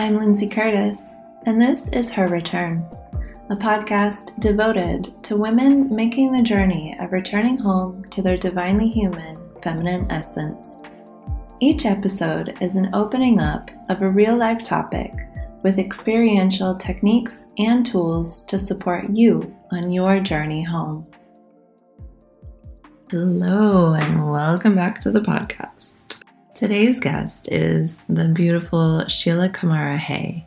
[0.00, 2.86] I'm Lindsay Curtis, and this is Her Return,
[3.50, 9.36] a podcast devoted to women making the journey of returning home to their divinely human
[9.60, 10.78] feminine essence.
[11.60, 15.12] Each episode is an opening up of a real life topic
[15.62, 21.06] with experiential techniques and tools to support you on your journey home.
[23.10, 26.19] Hello, and welcome back to the podcast.
[26.60, 30.46] Today's guest is the beautiful Sheila Kamara Hay.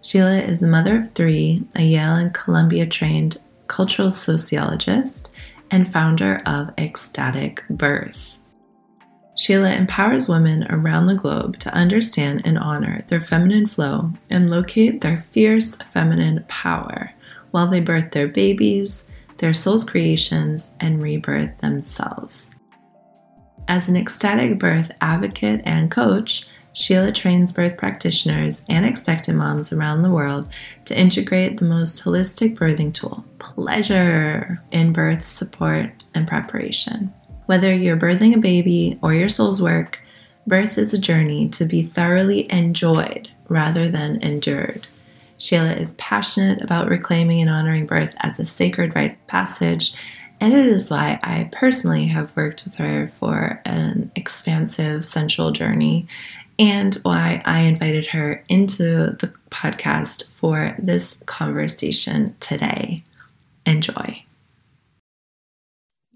[0.00, 3.38] Sheila is a mother of three, a Yale and Columbia trained
[3.68, 5.30] cultural sociologist,
[5.70, 8.42] and founder of Ecstatic Birth.
[9.36, 15.00] Sheila empowers women around the globe to understand and honor their feminine flow and locate
[15.00, 17.12] their fierce feminine power
[17.52, 22.50] while they birth their babies, their soul's creations, and rebirth themselves.
[23.68, 30.02] As an ecstatic birth advocate and coach, Sheila trains birth practitioners and expectant moms around
[30.02, 30.48] the world
[30.86, 37.12] to integrate the most holistic birthing tool, pleasure, in birth support and preparation.
[37.46, 40.00] Whether you're birthing a baby or your soul's work,
[40.46, 44.86] birth is a journey to be thoroughly enjoyed rather than endured.
[45.36, 49.92] Sheila is passionate about reclaiming and honoring birth as a sacred rite of passage
[50.42, 56.08] and it is why I personally have worked with her for an expansive sensual journey,
[56.58, 63.04] and why I invited her into the podcast for this conversation today.
[63.66, 64.20] Enjoy.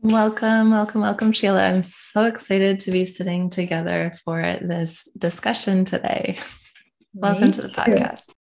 [0.03, 1.63] Welcome, welcome, welcome, Sheila.
[1.63, 6.41] I'm so excited to be sitting together for this discussion today.
[7.15, 8.35] Welcome to the podcast.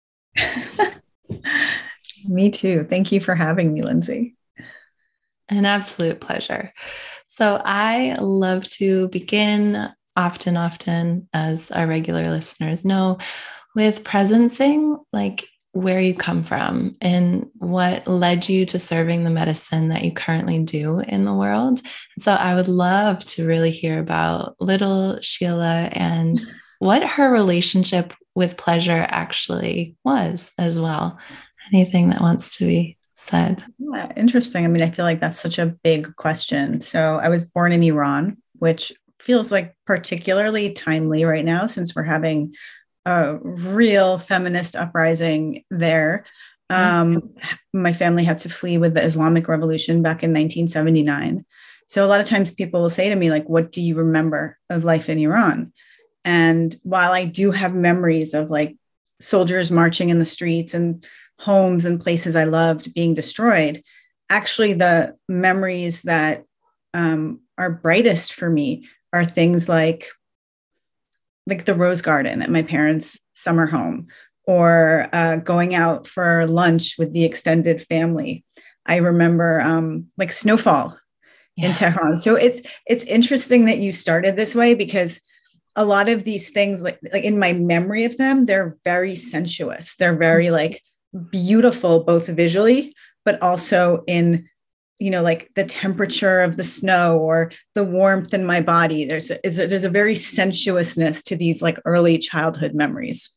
[2.26, 2.86] me too.
[2.86, 4.38] Thank you for having me, Lindsay.
[5.50, 6.74] An absolute pleasure.
[7.28, 13.18] So, I love to begin often, often, as our regular listeners know,
[13.76, 19.90] with presencing like where you come from and what led you to serving the medicine
[19.90, 21.82] that you currently do in the world.
[22.20, 26.40] So, I would love to really hear about little Sheila and
[26.80, 31.20] what her relationship with pleasure actually was as well.
[31.74, 33.64] Anything that wants to be said?
[33.78, 34.66] Yeah, interesting.
[34.66, 36.82] I mean, I feel like that's such a big question.
[36.82, 42.04] So I was born in Iran, which feels like particularly timely right now since we're
[42.04, 42.56] having
[43.06, 46.26] a real feminist uprising there.
[46.72, 47.16] Mm-hmm.
[47.16, 47.36] Um,
[47.74, 51.46] my family had to flee with the Islamic Revolution back in 1979.
[51.88, 54.58] So a lot of times people will say to me, like, what do you remember
[54.70, 55.74] of life in Iran?
[56.26, 58.78] And while I do have memories of like
[59.20, 61.06] soldiers marching in the streets and
[61.40, 63.84] homes and places I loved being destroyed,
[64.30, 66.46] actually, the memories that
[66.94, 70.08] um, are brightest for me are things like
[71.46, 74.08] like the rose garden at my parents' summer home
[74.46, 78.46] or uh, going out for lunch with the extended family.
[78.86, 80.98] I remember um, like snowfall
[81.56, 81.70] yeah.
[81.70, 82.18] in Tehran.
[82.18, 85.22] So it's it's interesting that you started this way because
[85.76, 89.96] a lot of these things, like like in my memory of them, they're very sensuous.
[89.96, 90.54] They're very mm-hmm.
[90.54, 90.84] like
[91.32, 92.94] beautiful both visually
[93.26, 94.48] but also in
[95.00, 99.06] you know like the temperature of the snow or the warmth in my body.
[99.06, 103.30] There's a, there's a very sensuousness to these like early childhood memories.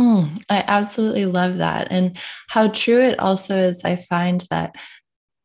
[0.00, 1.88] Mm, i absolutely love that.
[1.90, 2.16] And
[2.48, 4.74] how true it also is i find that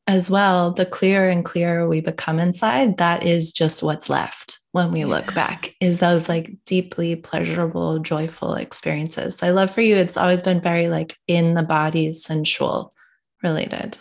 [0.08, 4.92] as well, the clearer and clearer we become inside, that is just what's left when
[4.92, 5.08] we yeah.
[5.08, 9.38] look back, is those like deeply pleasurable, joyful experiences.
[9.38, 12.94] So I love for you, it's always been very like in the body, sensual
[13.42, 13.98] related.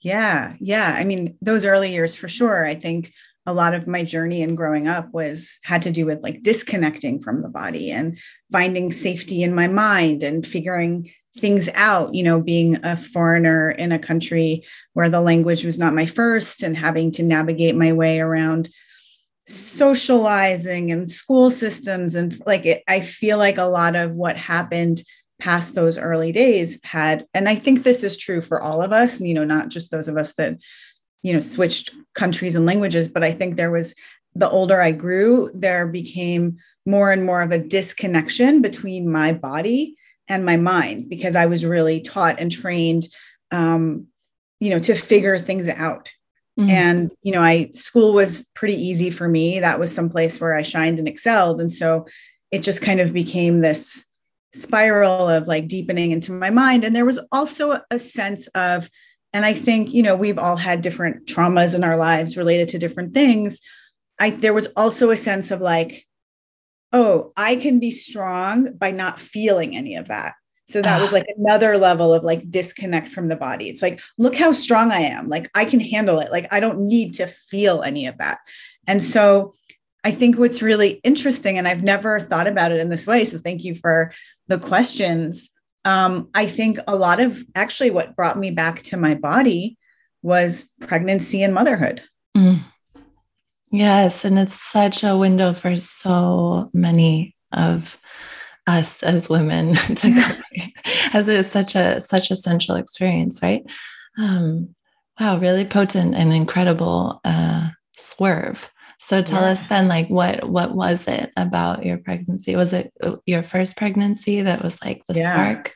[0.00, 0.54] Yeah.
[0.60, 0.94] Yeah.
[0.96, 2.64] I mean, those early years for sure.
[2.64, 3.12] I think
[3.46, 7.22] a lot of my journey in growing up was had to do with like disconnecting
[7.22, 8.18] from the body and
[8.50, 13.92] finding safety in my mind and figuring things out, you know, being a foreigner in
[13.92, 14.64] a country
[14.94, 18.68] where the language was not my first and having to navigate my way around
[19.46, 22.14] socializing and school systems.
[22.14, 25.02] And like, it, I feel like a lot of what happened
[25.38, 29.20] past those early days had, and I think this is true for all of us,
[29.20, 30.60] you know, not just those of us that,
[31.22, 33.94] you know, switched countries and languages, but I think there was
[34.34, 39.96] the older I grew, there became more and more of a disconnection between my body
[40.30, 43.08] and my mind because I was really taught and trained,
[43.50, 44.06] um,
[44.60, 46.10] you know, to figure things out.
[46.58, 46.70] Mm-hmm.
[46.70, 49.60] And, you know, I school was pretty easy for me.
[49.60, 51.60] That was some place where I shined and excelled.
[51.60, 52.06] And so
[52.50, 54.06] it just kind of became this
[54.52, 56.84] spiral of like deepening into my mind.
[56.84, 58.88] And there was also a sense of,
[59.32, 62.78] and I think, you know, we've all had different traumas in our lives related to
[62.78, 63.60] different things.
[64.18, 66.06] I there was also a sense of like,
[66.92, 70.34] oh, I can be strong by not feeling any of that.
[70.68, 73.68] So that was like another level of like disconnect from the body.
[73.68, 75.28] It's like, look how strong I am.
[75.28, 76.30] Like I can handle it.
[76.30, 78.38] Like I don't need to feel any of that.
[78.86, 79.52] And so
[80.04, 83.24] I think what's really interesting, and I've never thought about it in this way.
[83.24, 84.12] So thank you for
[84.46, 85.50] the questions.
[85.84, 89.76] Um, I think a lot of actually what brought me back to my body
[90.22, 92.02] was pregnancy and motherhood.
[92.36, 92.60] Mm.
[93.70, 94.24] Yes.
[94.24, 97.98] And it's such a window for so many of
[98.66, 100.62] us as women to go,
[101.12, 103.64] as it's such a such a central experience, right?
[104.18, 104.74] Um,
[105.18, 108.70] wow, really potent and incredible uh, swerve.
[108.98, 109.50] So tell yeah.
[109.50, 112.54] us then, like, what what was it about your pregnancy?
[112.54, 115.32] Was it uh, your first pregnancy that was like the yeah.
[115.32, 115.72] spark?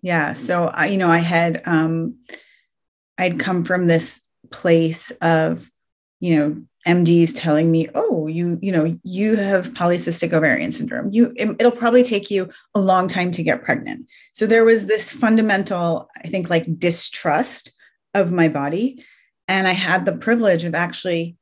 [0.00, 0.32] Yeah.
[0.34, 2.18] So I, you know, I had um,
[3.18, 4.20] I'd come from this
[4.50, 5.68] place of,
[6.20, 11.12] you know, MDs telling me, "Oh, you you know you have polycystic ovarian syndrome.
[11.12, 14.86] You it, it'll probably take you a long time to get pregnant." So there was
[14.86, 17.72] this fundamental, I think, like distrust
[18.14, 19.04] of my body,
[19.46, 21.36] and I had the privilege of actually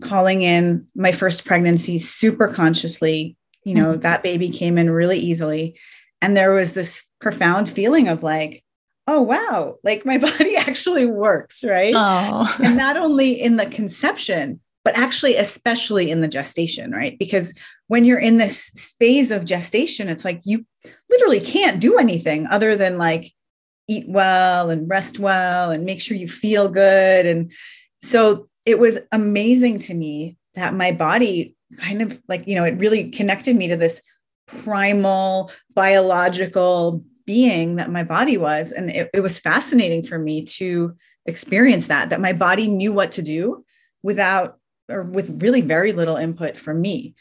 [0.00, 3.36] calling in my first pregnancy super consciously.
[3.64, 4.00] You know, mm-hmm.
[4.00, 5.78] that baby came in really easily,
[6.20, 8.64] and there was this profound feeling of like,
[9.08, 12.56] oh wow like my body actually works right oh.
[12.62, 17.18] and not only in the conception but actually especially in the gestation right?
[17.18, 17.58] Because
[17.88, 20.64] when you're in this phase of gestation it's like you
[21.10, 23.32] literally can't do anything other than like
[23.88, 27.26] eat well and rest well and make sure you feel good.
[27.26, 27.52] And
[28.02, 32.78] so it was amazing to me that my body kind of like you know it
[32.78, 34.02] really connected me to this
[34.46, 38.72] primal biological being that my body was.
[38.72, 40.94] And it, it was fascinating for me to
[41.26, 43.64] experience that that my body knew what to do
[44.02, 44.58] without
[44.92, 47.14] or with really very little input from me.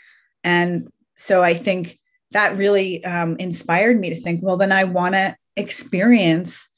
[0.44, 1.98] And so I think
[2.32, 6.70] that really um, inspired me to think, well, then I want to experience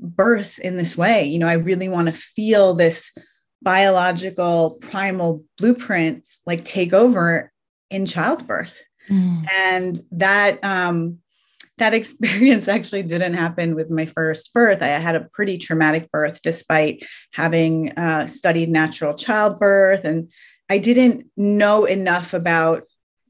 [0.00, 1.24] birth in this way.
[1.24, 3.12] You know, I really want to feel this
[3.62, 7.52] biological primal blueprint like take over
[7.90, 8.80] in childbirth.
[9.10, 9.46] Mm.
[9.52, 11.18] And that um,
[11.78, 14.82] that experience actually didn't happen with my first birth.
[14.82, 20.04] I had a pretty traumatic birth despite having uh, studied natural childbirth.
[20.04, 20.32] And
[20.68, 22.84] I didn't know enough about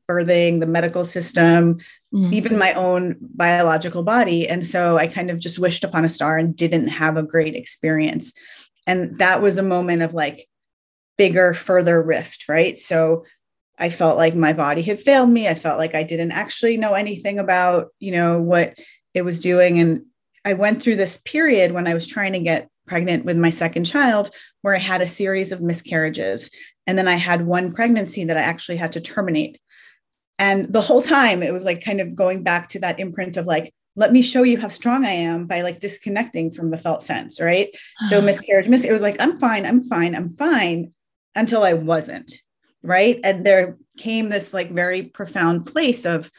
[0.08, 1.78] birthing, the medical system,
[2.14, 2.32] mm-hmm.
[2.32, 4.48] even my own biological body.
[4.48, 7.54] And so I kind of just wished upon a star and didn't have a great
[7.54, 8.32] experience.
[8.86, 10.48] And that was a moment of like
[11.18, 12.78] bigger, further rift, right?
[12.78, 13.24] So
[13.78, 15.48] I felt like my body had failed me.
[15.48, 18.78] I felt like I didn't actually know anything about, you know, what
[19.14, 19.78] it was doing.
[19.78, 20.06] And
[20.44, 23.84] I went through this period when I was trying to get pregnant with my second
[23.84, 24.30] child
[24.62, 26.50] where I had a series of miscarriages.
[26.86, 29.60] And then I had one pregnancy that I actually had to terminate.
[30.38, 33.46] And the whole time it was like kind of going back to that imprint of
[33.46, 37.02] like, let me show you how strong I am by like disconnecting from the felt
[37.02, 37.68] sense, right?
[38.08, 40.92] so miscarriage, mis- it was like, I'm fine, I'm fine, I'm fine
[41.34, 42.32] until I wasn't
[42.86, 43.20] right?
[43.24, 46.30] And there came this like very profound place of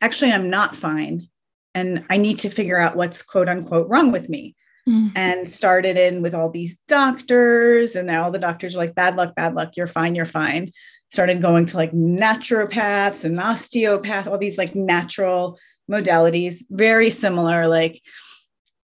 [0.00, 1.28] actually i'm not fine
[1.74, 4.54] and i need to figure out what's quote unquote wrong with me.
[4.88, 5.10] Mm.
[5.16, 9.16] and started in with all these doctors and now all the doctors are like bad
[9.16, 10.70] luck bad luck you're fine you're fine.
[11.08, 15.58] Started going to like naturopaths and osteopath all these like natural
[15.90, 18.00] modalities very similar like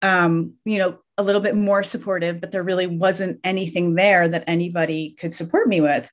[0.00, 4.45] um you know a little bit more supportive but there really wasn't anything there that
[4.47, 6.11] anybody could support me with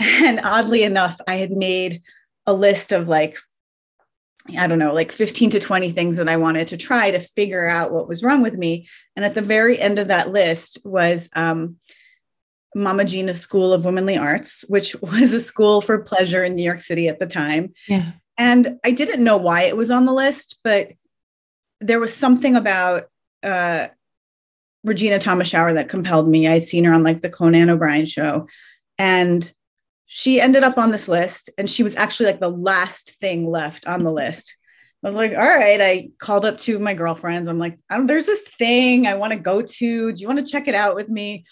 [0.22, 2.02] and oddly enough, I had made
[2.46, 3.36] a list of like,
[4.58, 7.68] I don't know, like 15 to 20 things that I wanted to try to figure
[7.68, 8.88] out what was wrong with me.
[9.14, 11.76] And at the very end of that list was um,
[12.74, 16.80] Mama Gena School of Womanly Arts, which was a school for pleasure in New York
[16.80, 17.74] City at the time.
[17.86, 18.12] Yeah.
[18.38, 20.92] And I didn't know why it was on the list, but
[21.80, 23.04] there was something about
[23.42, 23.88] uh,
[24.82, 26.48] Regina Thomashauer that compelled me.
[26.48, 28.48] I'd seen her on like the Conan O'Brien show.
[28.96, 29.52] And
[30.12, 33.86] she ended up on this list and she was actually like the last thing left
[33.86, 34.56] on the list.
[35.04, 35.80] I was like, all right.
[35.80, 37.48] I called up two of my girlfriends.
[37.48, 40.12] I'm like, um, there's this thing I want to go to.
[40.12, 41.44] Do you want to check it out with me?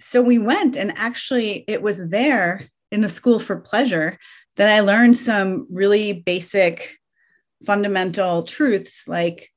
[0.00, 4.18] So we went, and actually, it was there in the school for pleasure
[4.56, 6.98] that I learned some really basic,
[7.64, 9.48] fundamental truths like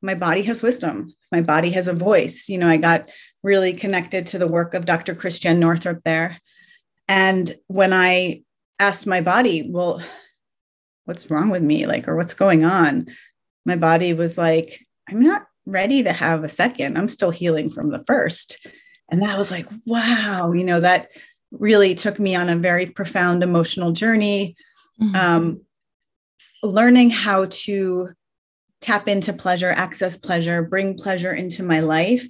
[0.00, 2.48] my body has wisdom, my body has a voice.
[2.48, 3.10] You know, I got
[3.42, 5.14] really connected to the work of Dr.
[5.14, 6.40] Christiane Northrup there.
[7.10, 8.44] And when I
[8.78, 10.00] asked my body, well,
[11.06, 11.84] what's wrong with me?
[11.86, 13.08] Like, or what's going on?
[13.66, 16.96] My body was like, I'm not ready to have a second.
[16.96, 18.64] I'm still healing from the first.
[19.10, 21.08] And that was like, wow, you know, that
[21.50, 24.54] really took me on a very profound emotional journey.
[25.02, 25.16] mm-hmm.
[25.16, 25.60] um,
[26.62, 28.10] learning how to
[28.80, 32.24] tap into pleasure, access pleasure, bring pleasure into my life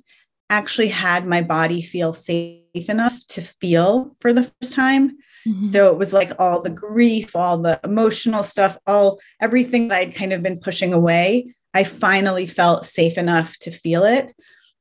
[0.50, 5.16] actually had my body feel safe enough to feel for the first time.
[5.47, 5.71] Mm-hmm.
[5.71, 10.14] So it was like all the grief, all the emotional stuff, all everything that I'd
[10.14, 11.54] kind of been pushing away.
[11.73, 14.35] I finally felt safe enough to feel it.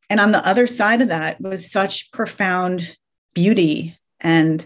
[0.10, 2.98] And on the other side of that was such profound
[3.34, 4.66] beauty and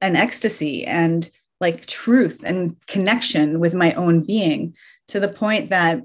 [0.00, 1.28] and ecstasy and
[1.60, 4.74] like truth and connection with my own being
[5.08, 6.02] to the point that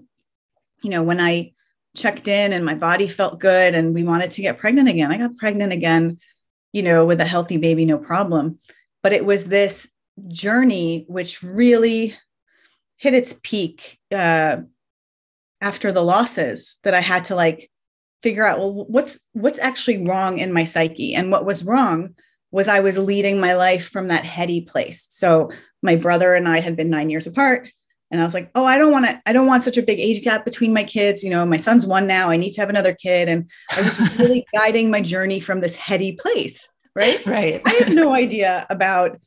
[0.82, 1.52] you know when i
[1.96, 5.18] checked in and my body felt good and we wanted to get pregnant again i
[5.18, 6.18] got pregnant again
[6.72, 8.60] you know with a healthy baby no problem
[9.04, 9.90] but it was this
[10.28, 12.16] journey which really
[12.98, 14.58] hit its peak uh,
[15.60, 17.70] after the losses that i had to like
[18.24, 22.16] figure out well what's what's actually wrong in my psyche and what was wrong
[22.52, 25.08] was I was leading my life from that heady place.
[25.10, 27.72] So my brother and I had been nine years apart.
[28.12, 30.00] And I was like, oh, I don't want to, I don't want such a big
[30.00, 31.24] age gap between my kids.
[31.24, 32.30] You know, my son's one now.
[32.30, 33.30] I need to have another kid.
[33.30, 36.68] And I was really guiding my journey from this heady place.
[36.96, 37.26] Right.
[37.26, 37.62] Right.
[37.66, 39.20] I had no idea about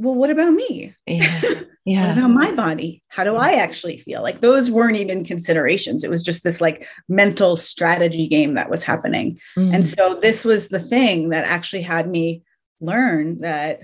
[0.00, 0.94] well, what about me?
[1.06, 1.40] Yeah.
[1.86, 2.08] Yeah.
[2.08, 3.02] what about my body?
[3.08, 4.22] How do I actually feel?
[4.22, 6.04] Like those weren't even considerations.
[6.04, 9.38] It was just this like mental strategy game that was happening.
[9.56, 9.74] Mm.
[9.74, 12.42] And so this was the thing that actually had me
[12.82, 13.80] learn that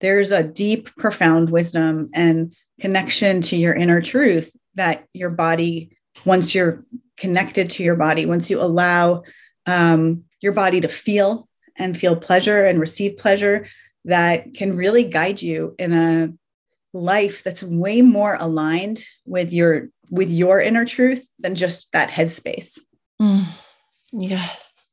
[0.00, 6.54] there's a deep, profound wisdom and connection to your inner truth that your body, once
[6.54, 6.84] you're
[7.16, 9.22] connected to your body, once you allow
[9.66, 13.66] um, your body to feel and feel pleasure and receive pleasure,
[14.04, 16.32] that can really guide you in a
[16.92, 22.78] life that's way more aligned with your with your inner truth than just that headspace.
[23.20, 23.46] Mm,
[24.12, 24.86] yes.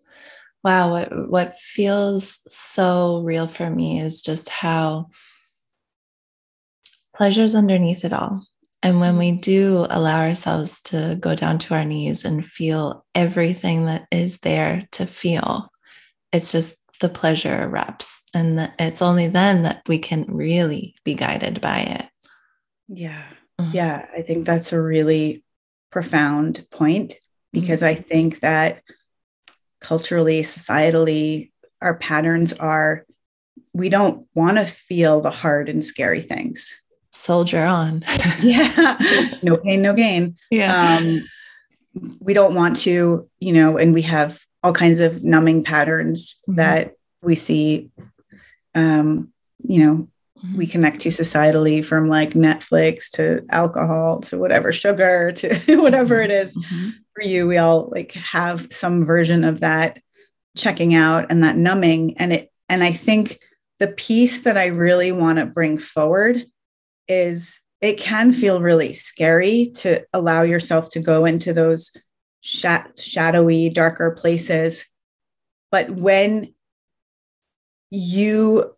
[0.64, 5.10] Wow, what what feels so real for me is just how
[7.22, 8.48] pleasure's underneath it all.
[8.82, 13.86] And when we do allow ourselves to go down to our knees and feel everything
[13.86, 15.70] that is there to feel,
[16.34, 18.24] it's just the pleasure erupts.
[18.34, 22.06] And the, it's only then that we can really be guided by it.
[22.88, 23.22] Yeah.
[23.60, 23.76] Mm-hmm.
[23.76, 24.08] Yeah.
[24.18, 25.44] I think that's a really
[25.92, 27.14] profound point
[27.54, 28.00] because mm-hmm.
[28.00, 28.82] I think that
[29.80, 31.52] culturally, societally,
[31.84, 33.06] our patterns are
[33.74, 36.81] we don't want to feel the hard and scary things.
[37.12, 38.04] Soldier on.
[38.42, 38.98] yeah.
[39.44, 40.38] No pain, no gain.
[40.50, 40.98] Yeah.
[40.98, 41.28] Um,
[42.20, 46.58] we don't want to, you know, and we have all kinds of numbing patterns mm-hmm.
[46.58, 47.90] that we see
[48.76, 50.08] um, you know
[50.44, 50.58] mm-hmm.
[50.58, 56.32] we connect to societally from like netflix to alcohol to whatever sugar to whatever it
[56.32, 56.90] is mm-hmm.
[57.14, 60.00] for you we all like have some version of that
[60.58, 63.40] checking out and that numbing and it and i think
[63.80, 66.46] the piece that i really want to bring forward
[67.12, 71.92] is it can feel really scary to allow yourself to go into those
[72.42, 74.86] shadowy, darker places.
[75.72, 76.54] But when
[77.90, 78.76] you,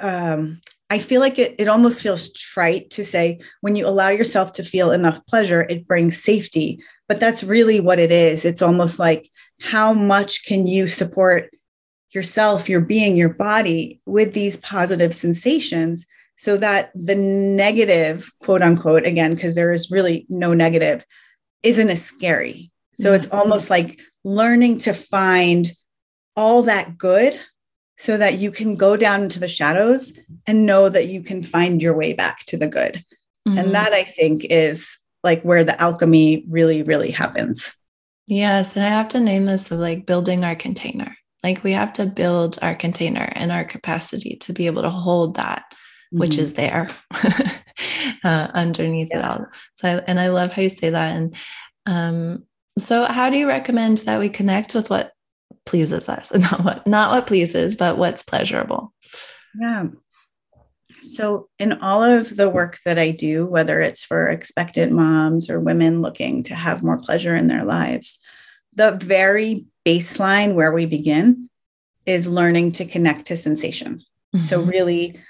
[0.00, 4.52] um, I feel like it, it almost feels trite to say when you allow yourself
[4.54, 6.80] to feel enough pleasure, it brings safety.
[7.08, 8.44] But that's really what it is.
[8.44, 11.50] It's almost like how much can you support
[12.10, 19.04] yourself, your being, your body with these positive sensations so that the negative, quote unquote,
[19.04, 21.04] again, because there is really no negative,
[21.62, 22.70] isn't as scary.
[22.94, 25.70] So it's almost like learning to find
[26.34, 27.38] all that good
[27.98, 30.12] so that you can go down into the shadows
[30.46, 33.02] and know that you can find your way back to the good.
[33.48, 33.58] Mm-hmm.
[33.58, 37.74] And that I think is like where the alchemy really, really happens.
[38.26, 38.76] Yes.
[38.76, 41.16] And I have to name this of like building our container.
[41.42, 45.36] Like we have to build our container and our capacity to be able to hold
[45.36, 45.64] that,
[46.06, 46.20] mm-hmm.
[46.20, 46.88] which is there
[48.24, 49.18] uh, underneath yeah.
[49.18, 49.46] it all.
[49.76, 51.16] So, I, and I love how you say that.
[51.16, 51.36] And
[51.86, 52.44] um,
[52.78, 55.12] so, how do you recommend that we connect with what
[55.64, 58.92] pleases us, not what not what pleases, but what's pleasurable?
[59.58, 59.88] Yeah.
[61.00, 65.60] So, in all of the work that I do, whether it's for expectant moms or
[65.60, 68.18] women looking to have more pleasure in their lives,
[68.74, 71.48] the very baseline where we begin
[72.06, 73.96] is learning to connect to sensation.
[74.34, 74.38] Mm-hmm.
[74.38, 75.20] So, really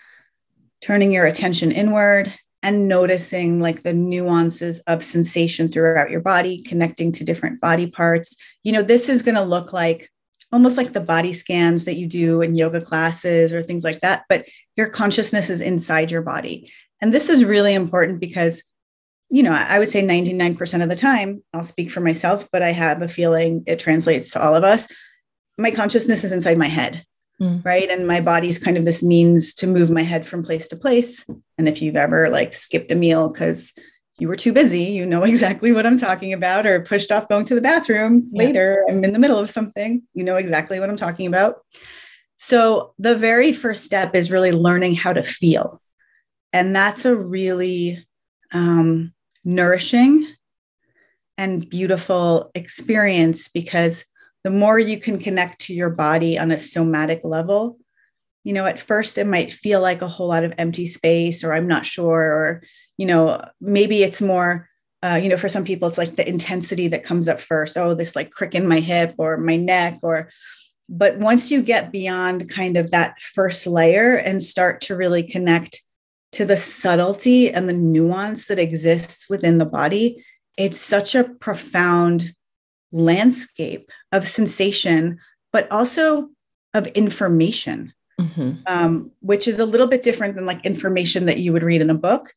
[0.83, 7.13] turning your attention inward and noticing like the nuances of sensation throughout your body, connecting
[7.13, 8.37] to different body parts.
[8.65, 10.11] You know, this is going to look like
[10.53, 14.25] almost like the body scans that you do in yoga classes or things like that,
[14.29, 16.71] but your consciousness is inside your body.
[17.01, 18.63] And this is really important because,
[19.29, 22.73] you know, I would say 99% of the time, I'll speak for myself, but I
[22.73, 24.89] have a feeling it translates to all of us.
[25.59, 27.05] My consciousness is inside my head.
[27.41, 27.65] Mm.
[27.65, 27.89] right?
[27.89, 31.25] And my body's kind of this means to move my head from place to place.
[31.59, 33.73] And if you've ever like skipped a meal because
[34.19, 37.45] you were too busy, you know exactly what I'm talking about, or pushed off going
[37.47, 38.45] to the bathroom yeah.
[38.45, 38.85] later.
[38.89, 41.57] I'm in the middle of something, you know exactly what I'm talking about.
[42.39, 45.81] So, the very first step is really learning how to feel.
[46.53, 48.07] And that's a really
[48.53, 49.15] um,
[49.45, 50.27] nourishing
[51.39, 54.05] and beautiful experience because
[54.47, 57.81] the more you can connect to your body on a somatic level,
[58.45, 61.53] you know, at first it might feel like a whole lot of empty space, or
[61.53, 62.63] I'm not sure, or,
[62.97, 64.69] you know, maybe it's more,
[65.03, 67.77] uh, you know, for some people, it's like the intensity that comes up first.
[67.77, 70.31] Oh, this like crick in my hip or my neck, or,
[70.89, 75.83] but once you get beyond kind of that first layer and start to really connect
[76.31, 80.25] to the subtlety and the nuance that exists within the body,
[80.57, 82.33] it's such a profound
[82.97, 85.19] landscape of sensation,
[85.53, 86.29] but also
[86.75, 88.53] of information, mm-hmm.
[88.67, 91.91] um, which is a little bit different than like information that you would read in
[91.91, 92.35] a book.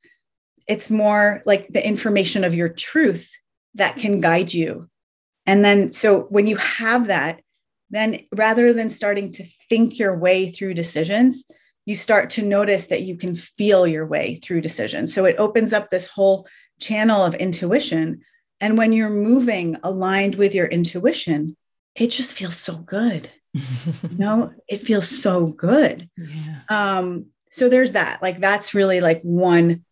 [0.68, 3.36] It's more like the information of your truth
[3.76, 4.90] that can guide you.
[5.46, 7.42] And then, so when you have that,
[7.90, 11.44] then rather than starting to think your way through decisions,
[11.86, 15.12] you start to notice that you can feel your way through decisions.
[15.14, 16.48] So it opens up this whole
[16.80, 18.22] channel of intuition
[18.62, 21.56] and when you're moving aligned with your intuition,
[21.96, 23.30] it just feels so good.
[23.54, 26.10] you know, it feels so good.
[26.18, 26.60] Yeah.
[26.70, 28.22] Um, so there's that.
[28.22, 29.86] Like that's really like one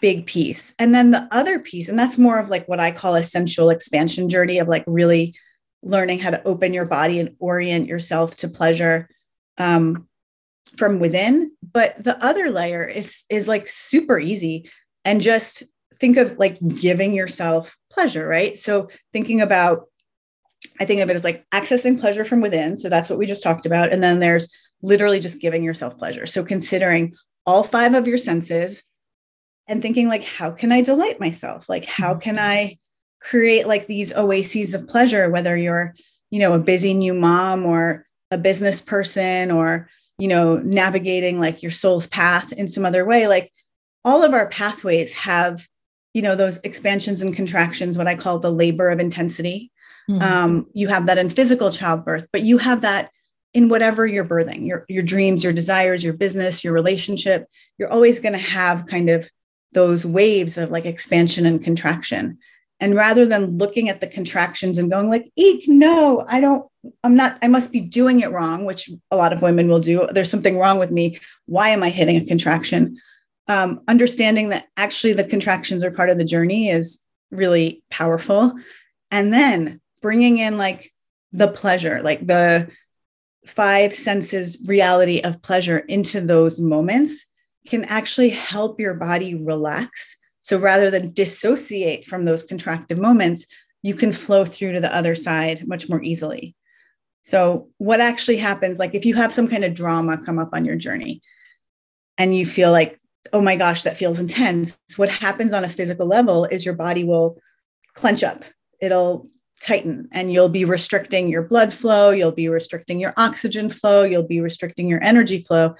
[0.00, 0.74] big piece.
[0.78, 3.70] And then the other piece, and that's more of like what I call a sensual
[3.70, 5.34] expansion journey of like really
[5.82, 9.08] learning how to open your body and orient yourself to pleasure
[9.58, 10.08] um,
[10.76, 11.52] from within.
[11.62, 14.70] But the other layer is is like super easy
[15.04, 15.62] and just
[15.98, 18.58] think of like giving yourself pleasure, right?
[18.58, 19.88] So thinking about,
[20.80, 22.76] I think of it as like accessing pleasure from within.
[22.76, 23.92] So that's what we just talked about.
[23.92, 26.26] And then there's literally just giving yourself pleasure.
[26.26, 27.14] So considering
[27.46, 28.82] all five of your senses
[29.68, 31.68] and thinking like, how can I delight myself?
[31.68, 32.20] Like, how mm-hmm.
[32.20, 32.78] can I
[33.20, 35.94] create like these oases of pleasure, whether you're,
[36.30, 41.62] you know, a busy new mom or a business person or, you know, navigating like
[41.62, 43.50] your soul's path in some other way, like
[44.04, 45.66] all of our pathways have
[46.14, 49.70] you know those expansions and contractions what i call the labor of intensity.
[50.08, 50.20] Mm-hmm.
[50.20, 53.10] um, you have that in physical childbirth but you have that
[53.54, 57.46] in whatever you're birthing your, your dreams your desires your business your relationship.
[57.78, 59.30] You're always going to have kind of
[59.72, 62.38] those waves of like expansion and contraction.
[62.80, 66.68] And rather than looking at the contractions and going like eek no i don't
[67.02, 70.06] i'm not i must be doing it wrong which a lot of women will do
[70.12, 71.18] there's something wrong with me.
[71.46, 72.98] Why am i hitting a contraction
[73.48, 76.98] um, understanding that actually the contractions are part of the journey is
[77.30, 78.52] really powerful.
[79.10, 80.92] And then bringing in like
[81.32, 82.68] the pleasure, like the
[83.46, 87.26] five senses reality of pleasure into those moments
[87.66, 90.16] can actually help your body relax.
[90.40, 93.46] So rather than dissociate from those contractive moments,
[93.82, 96.54] you can flow through to the other side much more easily.
[97.24, 100.64] So, what actually happens, like if you have some kind of drama come up on
[100.64, 101.22] your journey
[102.18, 102.98] and you feel like
[103.32, 104.78] oh my gosh, that feels intense.
[104.96, 107.38] What happens on a physical level is your body will
[107.94, 108.44] clench up,
[108.80, 109.28] it'll
[109.60, 114.22] tighten, and you'll be restricting your blood flow, you'll be restricting your oxygen flow, you'll
[114.26, 115.74] be restricting your energy flow.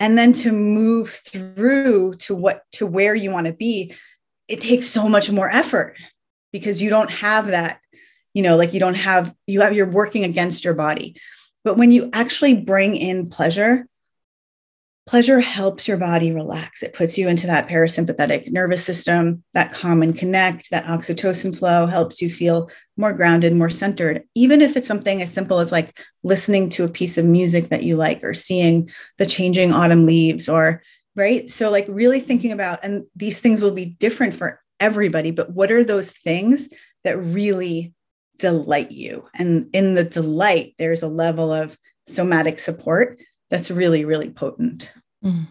[0.00, 3.94] And then to move through to what to where you want to be,
[4.48, 5.96] it takes so much more effort
[6.52, 7.80] because you don't have that,
[8.34, 11.16] you know, like you don't have, you have, you're working against your body.
[11.62, 13.86] But when you actually bring in pleasure,
[15.10, 16.84] Pleasure helps your body relax.
[16.84, 21.86] It puts you into that parasympathetic nervous system, that calm and connect, that oxytocin flow
[21.86, 24.22] helps you feel more grounded, more centered.
[24.36, 27.82] Even if it's something as simple as like listening to a piece of music that
[27.82, 30.80] you like or seeing the changing autumn leaves or
[31.16, 31.50] right.
[31.50, 35.72] So, like, really thinking about, and these things will be different for everybody, but what
[35.72, 36.68] are those things
[37.02, 37.92] that really
[38.38, 39.26] delight you?
[39.34, 43.18] And in the delight, there's a level of somatic support
[43.50, 44.92] that's really, really potent.
[45.24, 45.48] Mm.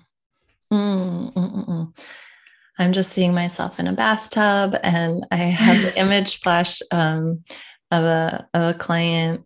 [0.71, 2.05] Mm, mm, mm.
[2.77, 7.43] I'm just seeing myself in a bathtub, and I have the image flash um,
[7.91, 9.43] of a of a client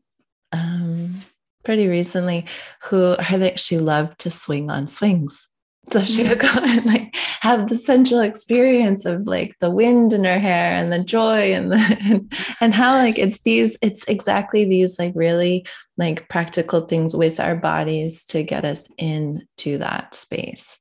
[0.52, 1.16] um,
[1.64, 2.46] pretty recently
[2.84, 5.50] who her she loved to swing on swings.
[5.91, 10.24] So she would go and like have the sensual experience of like the wind in
[10.24, 14.65] her hair and the joy and the and, and how like it's these it's exactly
[14.65, 15.65] these like really
[15.98, 20.80] like practical things with our bodies to get us into that space.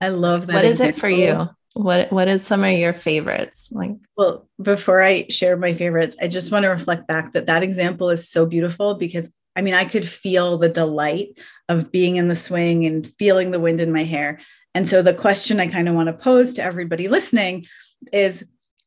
[0.00, 0.54] I love that.
[0.54, 0.98] What is example.
[0.98, 1.48] it for you?
[1.74, 3.70] What what is some of your favorites?
[3.72, 7.62] Like well, before I share my favorites, I just want to reflect back that that
[7.62, 11.38] example is so beautiful because I mean, I could feel the delight
[11.68, 14.40] of being in the swing and feeling the wind in my hair.
[14.74, 17.66] And so the question I kind of want to pose to everybody listening
[18.12, 18.44] is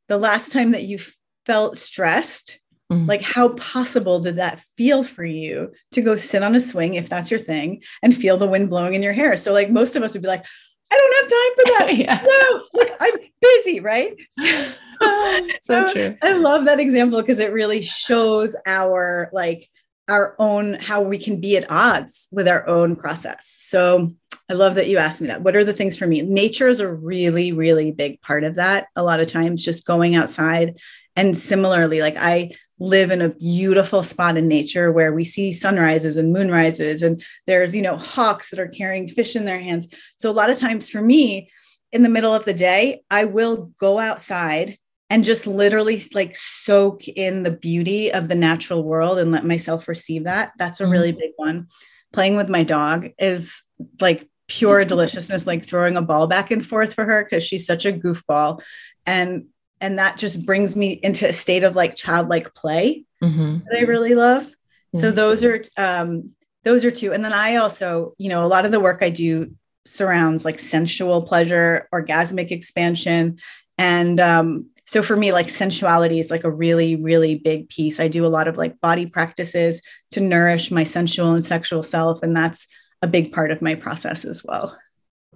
[0.07, 0.99] the last time that you
[1.45, 2.59] felt stressed,
[2.91, 3.07] mm-hmm.
[3.07, 7.07] like how possible did that feel for you to go sit on a swing if
[7.07, 9.37] that's your thing and feel the wind blowing in your hair?
[9.37, 10.45] So like most of us would be like,
[10.91, 11.97] I don't have time for that.
[11.97, 12.25] yeah.
[12.25, 14.15] No, like I'm busy, right?
[14.39, 16.17] so, so true.
[16.21, 19.69] I love that example because it really shows our like
[20.09, 23.47] our own how we can be at odds with our own process.
[23.47, 24.13] So
[24.49, 25.41] I love that you asked me that.
[25.41, 26.21] What are the things for me?
[26.21, 28.87] Nature is a really, really big part of that.
[28.95, 30.79] A lot of times, just going outside.
[31.15, 36.15] And similarly, like I live in a beautiful spot in nature where we see sunrises
[36.15, 39.93] and moonrises, and there's, you know, hawks that are carrying fish in their hands.
[40.17, 41.49] So a lot of times for me,
[41.91, 44.77] in the middle of the day, I will go outside
[45.09, 49.87] and just literally like soak in the beauty of the natural world and let myself
[49.87, 50.51] receive that.
[50.57, 50.91] That's a mm-hmm.
[50.91, 51.67] really big one.
[52.11, 53.61] Playing with my dog is
[54.01, 57.85] like pure deliciousness, like throwing a ball back and forth for her because she's such
[57.85, 58.61] a goofball.
[59.05, 59.45] And
[59.79, 63.59] and that just brings me into a state of like childlike play mm-hmm.
[63.69, 64.43] that I really love.
[64.43, 64.99] Mm-hmm.
[64.99, 66.31] So those are um
[66.63, 67.13] those are two.
[67.13, 70.59] And then I also, you know, a lot of the work I do surrounds like
[70.59, 73.39] sensual pleasure, orgasmic expansion,
[73.77, 77.99] and um, so for me like sensuality is like a really really big piece.
[77.99, 82.23] I do a lot of like body practices to nourish my sensual and sexual self
[82.23, 82.67] and that's
[83.01, 84.75] a big part of my process as well.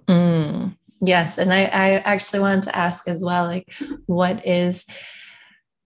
[0.08, 3.72] Mm, yes and I, I actually wanted to ask as well like
[4.06, 4.86] what is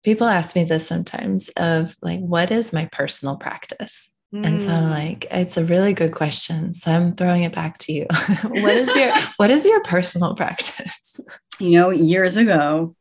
[0.04, 4.13] people ask me this sometimes of like what is my personal practice?
[4.34, 4.47] Mm.
[4.47, 4.89] and so I'm mm.
[4.89, 8.08] like it's a really good question so i'm throwing it back to you.
[8.43, 11.19] What is your what is your personal practice?
[11.60, 12.95] You know years ago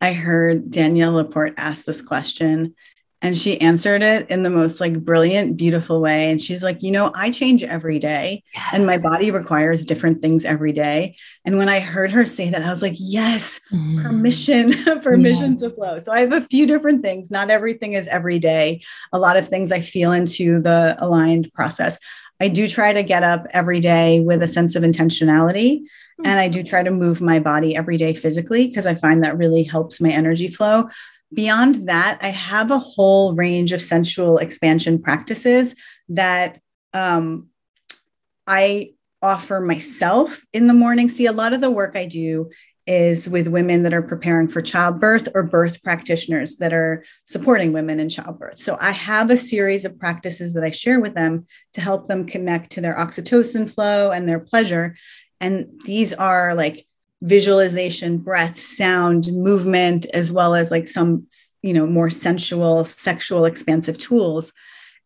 [0.00, 2.74] I heard Danielle Laporte ask this question
[3.20, 6.30] and she answered it in the most like brilliant beautiful way.
[6.30, 10.44] And she's like you know i change every day and my body requires different things
[10.44, 11.16] every day.
[11.44, 14.02] And when i heard her say that i was like yes mm.
[14.02, 15.62] permission permission yes.
[15.62, 15.98] to flow.
[15.98, 17.30] So i have a few different things.
[17.30, 18.82] Not everything is every day.
[19.12, 21.98] A lot of things i feel into the aligned process
[22.40, 25.82] i do try to get up every day with a sense of intentionality
[26.24, 29.38] and I do try to move my body every day physically because I find that
[29.38, 30.88] really helps my energy flow.
[31.34, 35.74] Beyond that, I have a whole range of sensual expansion practices
[36.08, 36.60] that
[36.92, 37.48] um,
[38.46, 41.08] I offer myself in the morning.
[41.08, 42.50] See, a lot of the work I do
[42.88, 48.00] is with women that are preparing for childbirth or birth practitioners that are supporting women
[48.00, 48.58] in childbirth.
[48.58, 52.26] So I have a series of practices that I share with them to help them
[52.26, 54.96] connect to their oxytocin flow and their pleasure.
[55.38, 56.86] And these are like
[57.20, 61.26] visualization, breath, sound, movement, as well as like some,
[61.60, 64.54] you know, more sensual, sexual, expansive tools.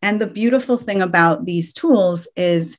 [0.03, 2.79] And the beautiful thing about these tools is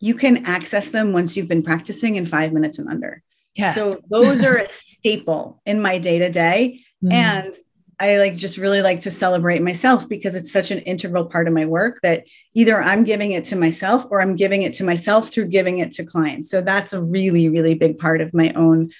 [0.00, 3.22] you can access them once you've been practicing in five minutes and under.
[3.56, 3.72] Yeah.
[3.72, 6.80] So those are a staple in my day to day.
[7.10, 7.54] And
[7.98, 11.54] I like just really like to celebrate myself because it's such an integral part of
[11.54, 15.30] my work that either I'm giving it to myself or I'm giving it to myself
[15.30, 16.50] through giving it to clients.
[16.50, 18.90] So that's a really, really big part of my own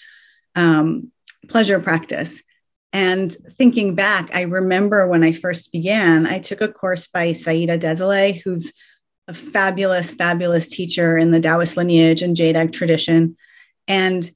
[0.55, 1.13] um,
[1.49, 2.43] pleasure practice.
[2.93, 7.79] And thinking back, I remember when I first began, I took a course by Saida
[7.79, 8.73] Desilets, who's
[9.29, 13.37] a fabulous, fabulous teacher in the Taoist lineage and Jade Egg tradition.
[13.87, 14.31] And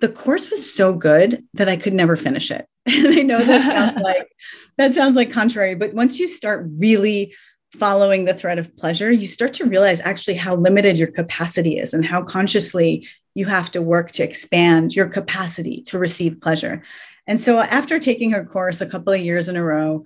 [0.00, 2.66] the course was so good that I could never finish it.
[2.86, 4.28] And I know that sounds like
[4.76, 7.34] that sounds like contrary, but once you start really
[7.72, 11.92] following the thread of pleasure, you start to realize actually how limited your capacity is
[11.92, 16.82] and how consciously you have to work to expand your capacity to receive pleasure.
[17.26, 20.04] And so after taking her course a couple of years in a row,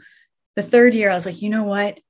[0.56, 2.00] the third year I was like, you know what?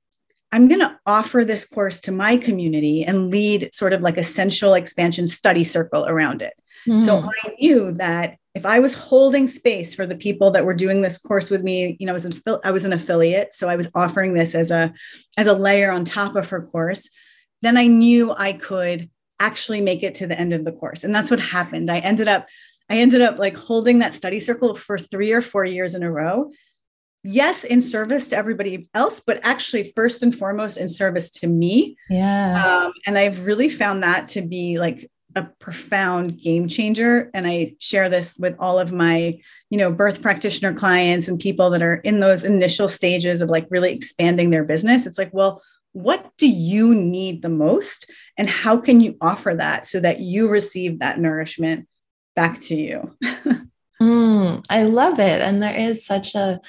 [0.51, 4.23] I'm going to offer this course to my community and lead sort of like a
[4.23, 6.53] sensual expansion study circle around it.
[6.87, 7.01] Mm-hmm.
[7.01, 11.01] So I knew that if I was holding space for the people that were doing
[11.01, 13.77] this course with me, you know, I was an, I was an affiliate, so I
[13.77, 14.93] was offering this as a
[15.37, 17.09] as a layer on top of her course.
[17.61, 21.15] Then I knew I could actually make it to the end of the course, and
[21.15, 21.89] that's what happened.
[21.89, 22.47] I ended up
[22.89, 26.11] I ended up like holding that study circle for three or four years in a
[26.11, 26.51] row.
[27.23, 31.95] Yes, in service to everybody else, but actually first and foremost in service to me.
[32.09, 32.85] Yeah.
[32.85, 37.29] Um, and I've really found that to be like a profound game changer.
[37.33, 39.39] And i share this with all of my
[39.69, 43.67] you know birth practitioner clients and people that are in those initial stages of like
[43.69, 45.05] really expanding their business.
[45.05, 45.61] It's like well
[45.93, 48.09] what do you need the most?
[48.37, 51.85] And how can you offer that so that you receive that nourishment
[52.33, 53.17] back to you?
[54.01, 55.41] Mm, i love it.
[55.41, 56.59] And there is such a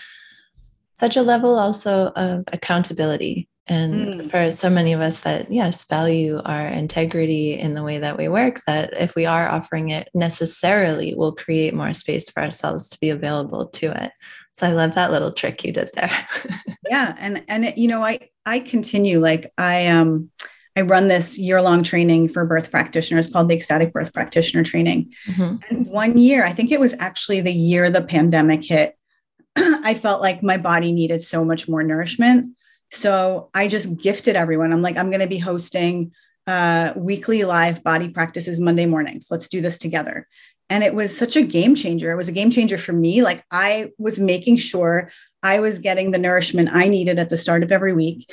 [0.95, 4.31] such a level also of accountability And mm.
[4.31, 8.29] for so many of us that, yes, value our integrity in the way that we
[8.29, 13.01] work, that if we are offering it necessarily, we'll create more space for ourselves to
[13.01, 14.13] be available to it.
[14.51, 16.27] So I love that little trick you did there.
[16.91, 17.15] yeah.
[17.19, 20.31] And, and, it, you know, I, I continue like I, um,
[20.77, 25.13] I run this year long training for birth practitioners called the Ecstatic Birth Practitioner Training.
[25.29, 25.57] Mm-hmm.
[25.69, 28.97] And one year, I think it was actually the year the pandemic hit,
[29.57, 32.57] I felt like my body needed so much more nourishment.
[32.93, 34.71] So I just gifted everyone.
[34.71, 36.13] I'm like, I'm going to be hosting
[36.47, 39.29] uh, weekly live body practices Monday mornings.
[39.31, 40.29] Let's do this together.
[40.69, 42.11] And it was such a game changer.
[42.11, 43.23] It was a game changer for me.
[43.23, 45.11] Like I was making sure
[45.43, 48.31] I was getting the nourishment I needed at the start of every week.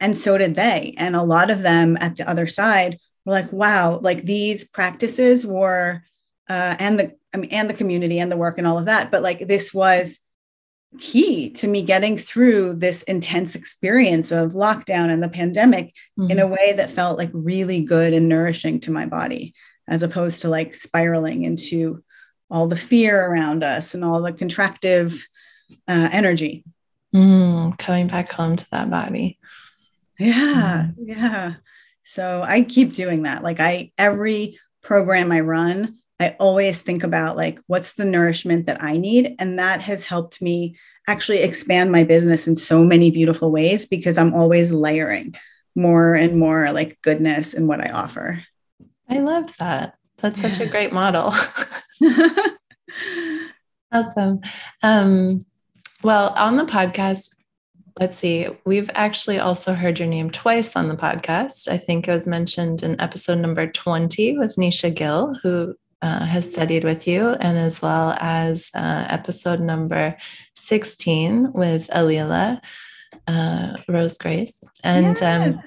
[0.00, 0.94] And so did they.
[0.98, 5.46] And a lot of them at the other side were like, wow, like these practices
[5.46, 6.02] were,
[6.50, 9.10] uh, and the, I mean, and the community and the work and all of that.
[9.10, 10.20] But like this was
[10.98, 16.30] key to me getting through this intense experience of lockdown and the pandemic mm-hmm.
[16.30, 19.54] in a way that felt like really good and nourishing to my body,
[19.88, 22.02] as opposed to like spiraling into
[22.50, 25.20] all the fear around us and all the contractive
[25.88, 26.64] uh, energy.
[27.14, 29.38] Mm, coming back home to that body.
[30.18, 30.88] Yeah.
[30.90, 31.08] Mm-hmm.
[31.10, 31.54] Yeah.
[32.02, 33.42] So I keep doing that.
[33.42, 38.82] Like I, every program I run, I always think about like what's the nourishment that
[38.82, 39.34] I need.
[39.38, 44.16] And that has helped me actually expand my business in so many beautiful ways because
[44.16, 45.34] I'm always layering
[45.74, 48.42] more and more like goodness in what I offer.
[49.08, 49.96] I love that.
[50.18, 51.34] That's such a great model.
[53.92, 54.40] awesome.
[54.82, 55.44] Um,
[56.02, 57.34] well, on the podcast,
[58.00, 61.68] let's see, we've actually also heard your name twice on the podcast.
[61.68, 65.74] I think it was mentioned in episode number 20 with Nisha Gill, who
[66.04, 70.14] uh, has studied with you, and as well as uh, episode number
[70.54, 72.60] 16 with Alila
[73.26, 74.62] uh, Rose Grace.
[74.84, 75.62] And um,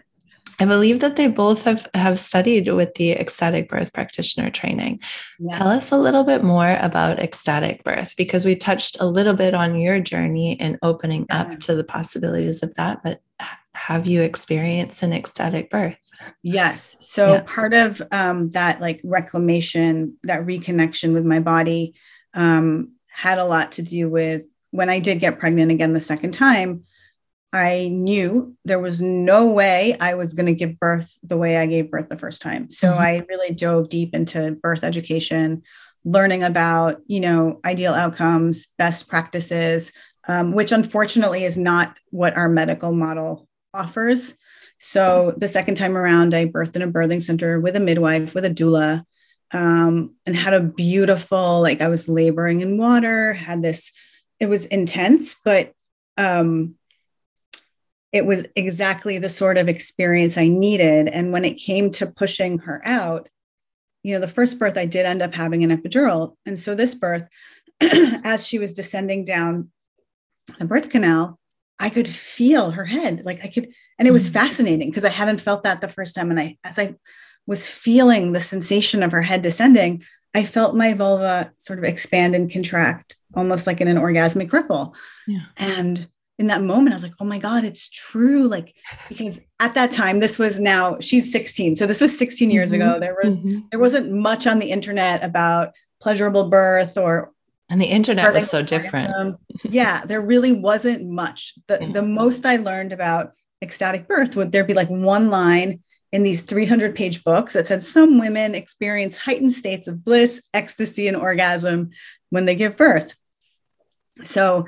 [0.59, 5.01] I believe that they both have, have studied with the ecstatic birth practitioner training.
[5.39, 5.51] Yeah.
[5.51, 9.53] Tell us a little bit more about ecstatic birth because we touched a little bit
[9.53, 11.41] on your journey in opening yeah.
[11.41, 13.03] up to the possibilities of that.
[13.03, 13.21] But
[13.73, 15.97] have you experienced an ecstatic birth?
[16.41, 16.97] Yes.
[17.01, 17.43] So yeah.
[17.45, 21.93] part of um, that, like reclamation, that reconnection with my body,
[22.33, 26.31] um, had a lot to do with when I did get pregnant again the second
[26.31, 26.83] time.
[27.57, 31.65] I knew there was no way I was going to give birth the way I
[31.65, 32.69] gave birth the first time.
[32.69, 33.01] So mm-hmm.
[33.01, 35.63] I really dove deep into birth education,
[36.05, 39.91] learning about, you know, ideal outcomes, best practices,
[40.27, 44.37] um, which unfortunately is not what our medical model offers.
[44.77, 48.45] So the second time around, I birthed in a birthing center with a midwife, with
[48.45, 49.03] a doula,
[49.51, 53.91] um, and had a beautiful, like I was laboring in water, had this,
[54.39, 55.71] it was intense, but
[56.17, 56.75] um,
[58.11, 61.07] it was exactly the sort of experience I needed.
[61.07, 63.29] And when it came to pushing her out,
[64.03, 66.35] you know, the first birth I did end up having an epidural.
[66.45, 67.27] And so this birth,
[67.81, 69.71] as she was descending down
[70.59, 71.37] the birth canal,
[71.79, 73.23] I could feel her head.
[73.25, 74.33] Like I could, and it was mm-hmm.
[74.33, 76.31] fascinating because I hadn't felt that the first time.
[76.31, 76.95] And I, as I
[77.45, 82.35] was feeling the sensation of her head descending, I felt my vulva sort of expand
[82.35, 84.95] and contract almost like in an orgasmic ripple.
[85.27, 85.45] Yeah.
[85.57, 86.07] And
[86.39, 88.47] in that moment, I was like, oh my God, it's true.
[88.47, 88.75] Like,
[89.09, 91.75] because at that time, this was now she's 16.
[91.75, 92.81] So this was 16 years mm-hmm.
[92.81, 92.99] ago.
[92.99, 93.61] There was mm-hmm.
[93.71, 97.33] there wasn't much on the internet about pleasurable birth or
[97.69, 99.37] and the internet was so different.
[99.63, 101.53] yeah, there really wasn't much.
[101.67, 101.91] The yeah.
[101.91, 106.41] the most I learned about ecstatic birth would there be like one line in these
[106.41, 111.89] 300 page books that said some women experience heightened states of bliss, ecstasy, and orgasm
[112.29, 113.15] when they give birth.
[114.23, 114.67] So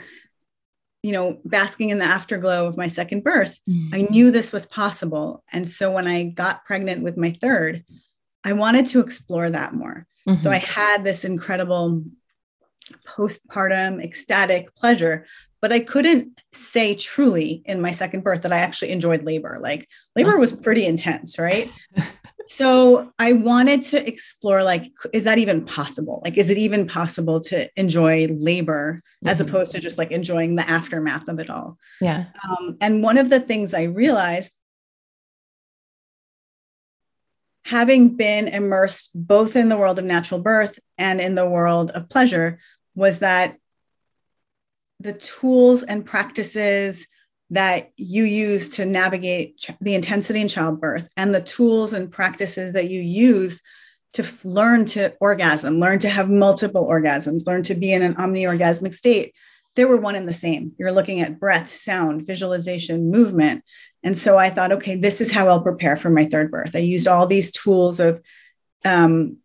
[1.03, 3.95] you know, basking in the afterglow of my second birth, mm-hmm.
[3.95, 5.43] I knew this was possible.
[5.51, 7.83] And so when I got pregnant with my third,
[8.43, 10.07] I wanted to explore that more.
[10.27, 10.39] Mm-hmm.
[10.39, 12.03] So I had this incredible
[13.07, 15.25] postpartum ecstatic pleasure,
[15.61, 19.57] but I couldn't say truly in my second birth that I actually enjoyed labor.
[19.59, 21.71] Like labor was pretty intense, right?
[22.45, 26.21] so i wanted to explore like is that even possible?
[26.23, 29.27] Like is it even possible to enjoy labor mm-hmm.
[29.27, 31.77] as opposed to just like enjoying the aftermath of it all?
[32.01, 32.25] Yeah.
[32.49, 34.55] Um, and one of the things i realized
[37.65, 42.09] having been immersed both in the world of natural birth and in the world of
[42.09, 42.59] pleasure
[42.95, 43.57] was that
[44.99, 47.07] the tools and practices
[47.51, 52.89] that you use to navigate the intensity in childbirth and the tools and practices that
[52.89, 53.61] you use
[54.13, 58.93] to learn to orgasm, learn to have multiple orgasms, learn to be in an omni-orgasmic
[58.93, 59.33] state.
[59.75, 60.73] they were one and the same.
[60.77, 63.63] You're looking at breath, sound, visualization, movement.
[64.03, 66.75] And so I thought, okay, this is how I'll prepare for my third birth.
[66.75, 68.21] I used all these tools of
[68.83, 69.37] um,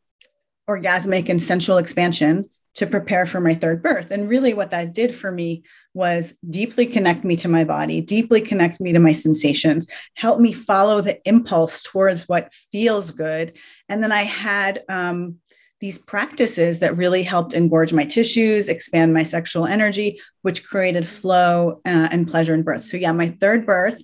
[0.69, 4.11] orgasmic and sensual expansion to prepare for my third birth.
[4.11, 5.63] And really, what that did for me
[5.95, 10.53] was deeply connect me to my body, deeply connect me to my sensations, help me
[10.53, 13.57] follow the impulse towards what feels good.
[13.89, 15.37] And then I had um,
[15.81, 21.81] these practices that really helped engorge my tissues, expand my sexual energy, which created flow
[21.85, 22.83] uh, and pleasure in birth.
[22.83, 24.03] So, yeah, my third birth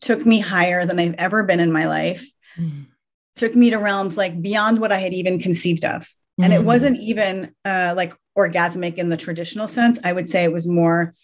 [0.00, 2.26] took me higher than I've ever been in my life.
[2.58, 2.86] Mm.
[3.34, 6.08] Took me to realms like beyond what I had even conceived of.
[6.38, 6.64] And it mm.
[6.64, 9.98] wasn't even uh, like orgasmic in the traditional sense.
[10.04, 11.14] I would say it was more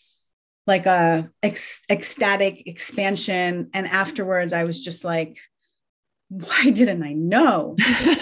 [0.66, 1.58] like a ec-
[1.90, 3.70] ecstatic expansion.
[3.74, 5.38] And afterwards, I was just like,
[6.28, 7.76] why didn't I know?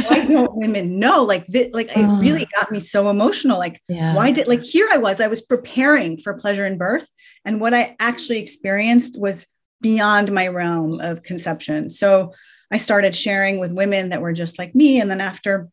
[0.09, 1.23] why don't women know?
[1.23, 3.59] Like that, like it really got me so emotional.
[3.59, 4.15] Like, yeah.
[4.17, 7.07] why did like here I was, I was preparing for pleasure and birth.
[7.45, 9.47] And what I actually experienced was
[9.81, 11.89] beyond my realm of conception.
[11.89, 12.35] So
[12.73, 15.01] I started sharing with women that were just like me.
[15.01, 15.69] And then after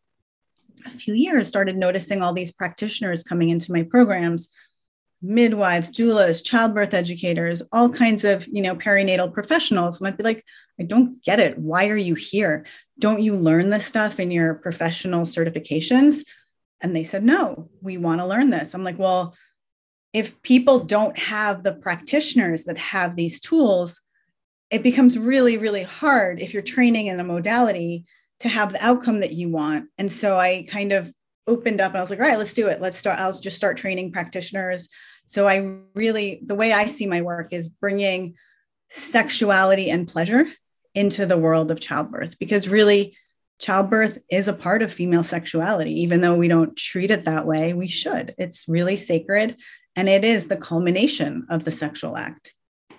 [0.89, 4.49] few years started noticing all these practitioners coming into my programs
[5.21, 9.99] midwives doulas childbirth educators all kinds of you know perinatal professionals.
[9.99, 10.43] And i'd be like
[10.79, 11.57] i don't get it.
[11.57, 12.65] Why are you here?
[12.99, 16.23] Don't you learn this stuff in your professional certifications?
[16.81, 18.73] And they said no we want to learn this.
[18.73, 19.35] I'm like well
[20.13, 24.01] if people don't have the practitioners that have these tools
[24.69, 28.05] it becomes really really hard if you're training in a modality
[28.39, 29.89] to have the outcome that you want.
[29.97, 31.13] And so I kind of
[31.47, 32.81] opened up and I was like, all right, let's do it.
[32.81, 33.19] Let's start.
[33.19, 34.89] I'll just start training practitioners.
[35.25, 38.35] So I really, the way I see my work is bringing
[38.89, 40.45] sexuality and pleasure
[40.93, 43.15] into the world of childbirth because really
[43.59, 47.73] childbirth is a part of female sexuality even though we don't treat it that way
[47.73, 49.57] we should it's really sacred
[49.95, 52.55] and it is the culmination of the sexual act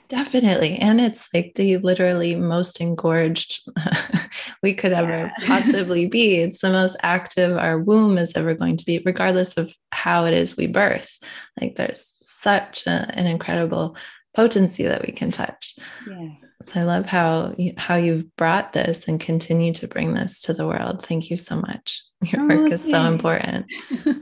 [0.09, 0.77] Definitely.
[0.77, 3.61] And it's like the literally most engorged
[4.63, 5.33] we could ever yeah.
[5.47, 6.37] possibly be.
[6.37, 10.35] It's the most active our womb is ever going to be, regardless of how it
[10.35, 11.19] is we birth.
[11.61, 13.97] Like there's such a, an incredible
[14.35, 15.77] potency that we can touch.
[16.09, 16.29] Yeah.
[16.65, 20.67] So I love how how you've brought this and continue to bring this to the
[20.67, 21.05] world.
[21.05, 22.03] Thank you so much.
[22.23, 23.67] Your oh, work is so important.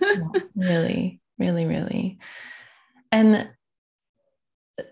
[0.55, 2.19] really, really, really.
[3.11, 3.49] And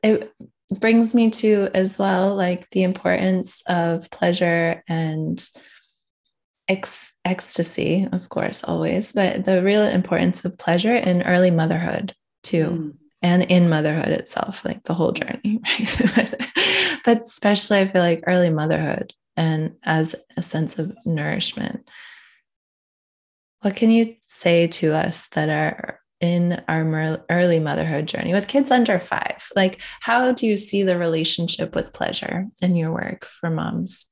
[0.02, 0.32] it
[0.70, 5.46] brings me to as well like the importance of pleasure and
[6.68, 12.66] ex- ecstasy of course always but the real importance of pleasure in early motherhood too
[12.66, 12.92] mm.
[13.22, 15.60] and in motherhood itself like the whole journey
[16.16, 16.34] right
[17.04, 21.88] but especially i feel like early motherhood and as a sense of nourishment
[23.60, 28.70] what can you say to us that are in our early motherhood journey with kids
[28.70, 29.46] under five?
[29.54, 34.06] Like, how do you see the relationship with pleasure in your work for moms?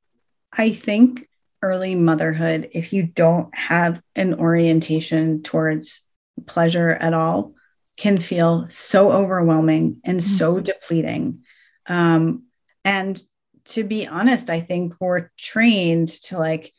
[0.57, 1.27] I think
[1.62, 6.03] early motherhood, if you don't have an orientation towards
[6.46, 7.55] pleasure at all,
[7.96, 10.37] can feel so overwhelming and mm-hmm.
[10.37, 11.42] so depleting.
[11.87, 12.44] Um,
[12.85, 13.20] and
[13.64, 16.72] to be honest, I think we're trained to like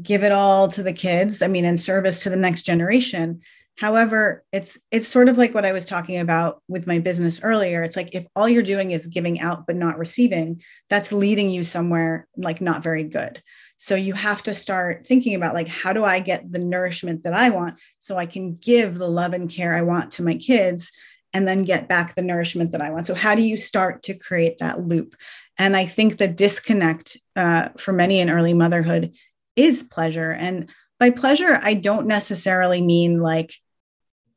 [0.00, 1.42] give it all to the kids.
[1.42, 3.40] I mean, in service to the next generation.
[3.76, 7.82] However, it's it's sort of like what I was talking about with my business earlier.
[7.82, 11.62] It's like if all you're doing is giving out but not receiving, that's leading you
[11.62, 13.42] somewhere like not very good.
[13.76, 17.34] So you have to start thinking about like how do I get the nourishment that
[17.34, 20.90] I want so I can give the love and care I want to my kids
[21.34, 23.04] and then get back the nourishment that I want.
[23.04, 25.14] So how do you start to create that loop?
[25.58, 29.12] And I think the disconnect uh, for many in early motherhood
[29.54, 33.54] is pleasure and by pleasure, I don't necessarily mean like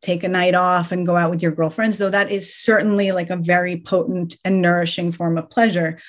[0.01, 3.29] take a night off and go out with your girlfriends, though that is certainly like
[3.29, 5.99] a very potent and nourishing form of pleasure.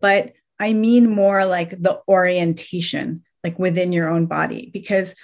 [0.00, 5.16] But I mean more like the orientation, like within your own body, because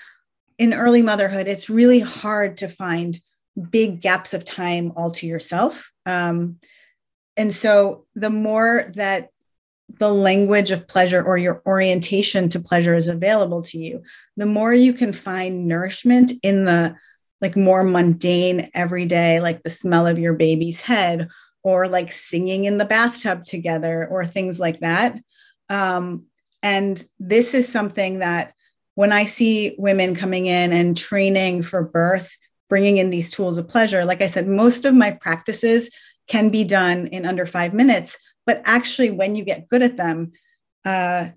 [0.59, 3.19] in early motherhood, it's really hard to find
[3.71, 5.93] big gaps of time all to yourself.
[6.05, 6.59] Um,
[7.37, 9.29] and so the more that
[9.99, 14.03] the language of pleasure or your orientation to pleasure is available to you,
[14.37, 16.97] the more you can find nourishment in the
[17.41, 21.29] like more mundane everyday like the smell of your baby's head
[21.63, 25.19] or like singing in the bathtub together or things like that.
[25.69, 26.27] Um,
[26.63, 28.53] and this is something that
[28.95, 32.37] when i see women coming in and training for birth
[32.69, 35.91] bringing in these tools of pleasure like i said most of my practices
[36.27, 40.33] can be done in under five minutes but actually when you get good at them
[40.85, 41.29] uh,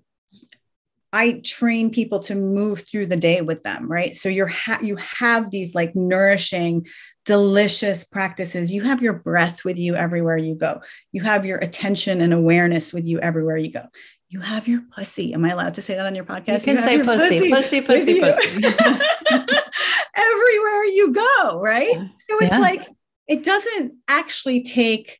[1.12, 4.14] I train people to move through the day with them, right?
[4.14, 6.86] So you're ha- you have these like nourishing,
[7.24, 8.72] delicious practices.
[8.72, 10.82] You have your breath with you everywhere you go.
[11.10, 13.86] You have your attention and awareness with you everywhere you go.
[14.28, 15.34] You have your pussy.
[15.34, 16.66] Am I allowed to say that on your podcast?
[16.66, 18.64] You can you say pussy, pussy, pussy, pussy, pussy.
[20.16, 21.92] everywhere you go, right?
[21.92, 22.06] Yeah.
[22.18, 22.58] So it's yeah.
[22.58, 22.88] like
[23.26, 25.18] it doesn't actually take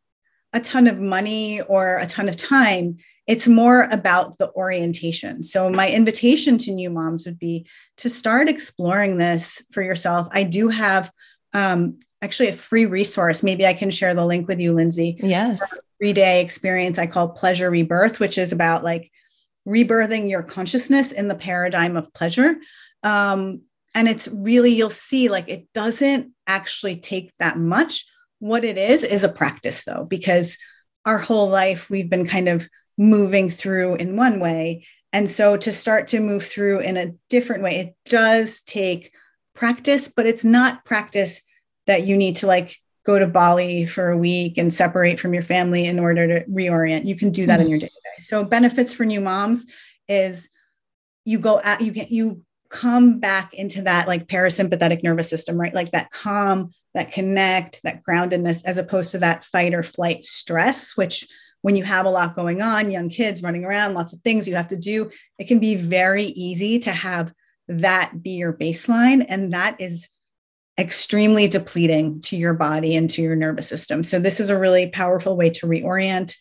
[0.53, 2.99] a ton of money or a ton of time.
[3.31, 5.45] It's more about the orientation.
[5.45, 7.64] So, my invitation to new moms would be
[7.99, 10.26] to start exploring this for yourself.
[10.33, 11.12] I do have
[11.53, 13.45] um, actually a free resource.
[13.45, 15.16] Maybe I can share the link with you, Lindsay.
[15.22, 15.62] Yes.
[16.01, 19.12] Three day experience I call Pleasure Rebirth, which is about like
[19.64, 22.57] rebirthing your consciousness in the paradigm of pleasure.
[23.05, 23.62] Um,
[23.95, 28.07] and it's really, you'll see like it doesn't actually take that much.
[28.41, 30.59] What it is, is a practice though, because
[31.05, 32.68] our whole life we've been kind of
[33.01, 34.87] moving through in one way.
[35.11, 39.13] And so to start to move through in a different way, it does take
[39.55, 41.43] practice, but it's not practice
[41.87, 42.77] that you need to like
[43.07, 47.07] go to Bali for a week and separate from your family in order to reorient.
[47.07, 47.63] You can do that mm-hmm.
[47.63, 48.23] in your day to day.
[48.23, 49.65] So benefits for new moms
[50.07, 50.51] is
[51.25, 55.75] you go at you get you come back into that like parasympathetic nervous system, right?
[55.75, 60.97] Like that calm, that connect, that groundedness, as opposed to that fight or flight stress,
[60.97, 61.27] which
[61.63, 64.57] when you have a lot going on, young kids running around, lots of things you
[64.57, 67.33] have to do, it can be very easy to have
[67.69, 69.25] that be your baseline.
[69.29, 70.09] And that is
[70.79, 74.03] extremely depleting to your body and to your nervous system.
[74.03, 76.35] So, this is a really powerful way to reorient,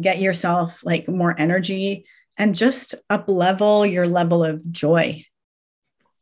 [0.00, 2.06] get yourself like more energy,
[2.36, 5.25] and just up level your level of joy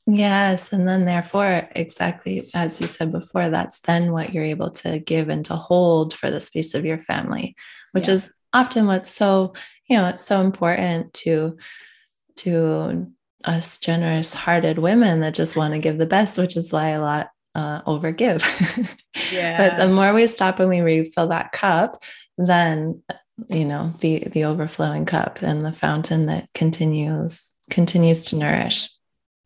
[0.07, 0.73] Yes.
[0.73, 5.29] And then, therefore, exactly as we said before, that's then what you're able to give
[5.29, 7.57] and to hold for the space of your family,
[7.93, 8.15] which yeah.
[8.15, 9.55] is often what's so,
[9.89, 11.57] you know, it's so important to,
[12.37, 13.11] to
[13.45, 17.01] us generous hearted women that just want to give the best, which is why a
[17.01, 18.43] lot uh, overgive.
[19.33, 19.57] yeah.
[19.71, 22.03] but the more we stop and we refill that cup,
[22.37, 23.03] then
[23.49, 28.89] you know the the overflowing cup and the fountain that continues continues to nourish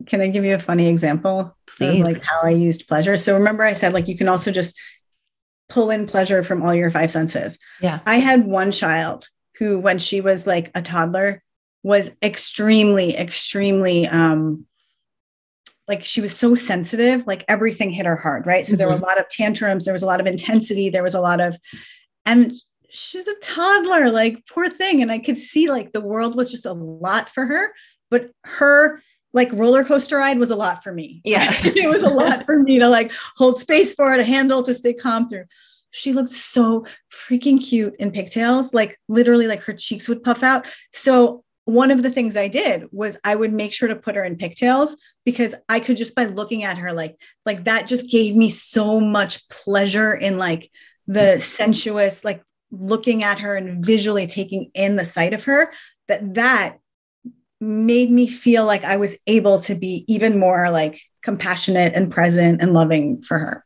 [0.07, 2.01] can I give you a funny example Please.
[2.01, 3.17] of like how I used pleasure?
[3.17, 4.79] So remember I said like you can also just
[5.69, 7.59] pull in pleasure from all your five senses.
[7.81, 8.01] Yeah.
[8.07, 9.27] I had one child
[9.59, 11.43] who when she was like a toddler
[11.83, 14.67] was extremely extremely um
[15.87, 18.79] like she was so sensitive like everything hit her hard right so mm-hmm.
[18.79, 19.07] there were a mm-hmm.
[19.07, 21.57] lot of tantrums there was a lot of intensity there was a lot of
[22.27, 22.53] and
[22.91, 26.67] she's a toddler like poor thing and i could see like the world was just
[26.67, 27.73] a lot for her
[28.11, 29.01] but her
[29.33, 31.21] like roller coaster ride was a lot for me.
[31.25, 31.53] Yeah.
[31.65, 34.75] it was a lot for me to like hold space for it, a handle to
[34.75, 35.45] stay calm through.
[35.91, 40.67] She looked so freaking cute in pigtails, like literally like her cheeks would puff out.
[40.93, 44.25] So one of the things I did was I would make sure to put her
[44.25, 48.35] in pigtails because I could just by looking at her like like that just gave
[48.35, 50.71] me so much pleasure in like
[51.07, 55.71] the sensuous like looking at her and visually taking in the sight of her
[56.07, 56.79] that that
[57.61, 62.63] made me feel like I was able to be even more like compassionate and present
[62.63, 63.65] and loving for her.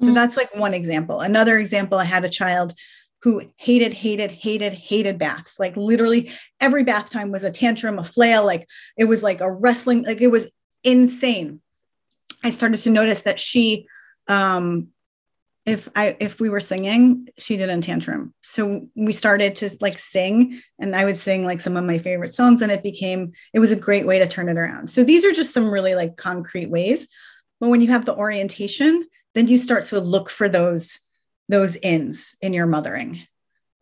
[0.00, 0.14] So mm-hmm.
[0.14, 1.20] that's like one example.
[1.20, 2.74] Another example, I had a child
[3.22, 5.58] who hated, hated, hated, hated baths.
[5.58, 8.44] Like literally every bath time was a tantrum, a flail.
[8.44, 10.50] Like it was like a wrestling, like it was
[10.82, 11.60] insane.
[12.42, 13.86] I started to notice that she
[14.28, 14.88] um,
[15.66, 18.34] if I if we were singing, she did a tantrum.
[18.42, 22.34] So we started to like sing, and I would sing like some of my favorite
[22.34, 24.90] songs, and it became it was a great way to turn it around.
[24.90, 27.08] So these are just some really like concrete ways.
[27.60, 29.04] But when you have the orientation,
[29.34, 31.00] then you start to look for those
[31.48, 33.26] those ins in your mothering.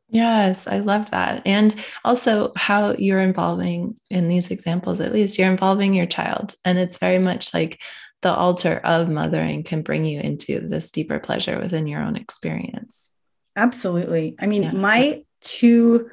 [0.09, 1.43] Yes, I love that.
[1.47, 1.75] And
[2.05, 6.55] also how you're involving in these examples, at least you're involving your child.
[6.67, 7.81] And it's very much like
[8.23, 13.13] the altar of mothering can bring you into this deeper pleasure within your own experience.
[13.57, 14.37] Absolutely.
[14.39, 14.73] I mean, yeah.
[14.73, 16.09] my two,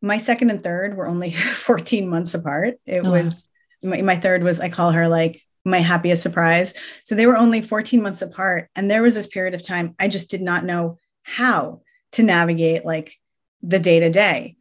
[0.00, 2.74] my second and third were only 14 months apart.
[2.86, 3.10] It oh.
[3.10, 3.46] was
[3.82, 6.74] my, my third was, I call her like my happiest surprise.
[7.04, 8.68] So they were only 14 months apart.
[8.74, 11.82] And there was this period of time I just did not know how
[12.12, 13.16] to navigate like
[13.62, 14.56] the day to day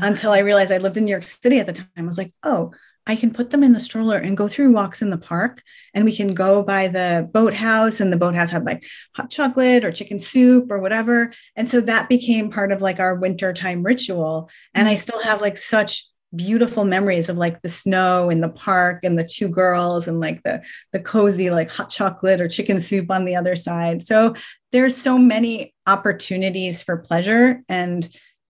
[0.00, 1.88] until I realized I lived in New York City at the time.
[1.96, 2.72] I was like, oh,
[3.10, 5.64] I can put them in the stroller and go through walks in the park.
[5.94, 8.84] And we can go by the boathouse, and the boathouse had like
[9.16, 11.32] hot chocolate or chicken soup or whatever.
[11.56, 14.48] And so that became part of like our wintertime ritual.
[14.74, 14.98] And I mm.
[14.98, 16.06] still have like such
[16.36, 20.40] beautiful memories of like the snow in the park and the two girls and like
[20.44, 24.06] the the cozy like hot chocolate or chicken soup on the other side.
[24.06, 24.34] So
[24.70, 28.08] there's so many opportunities for pleasure and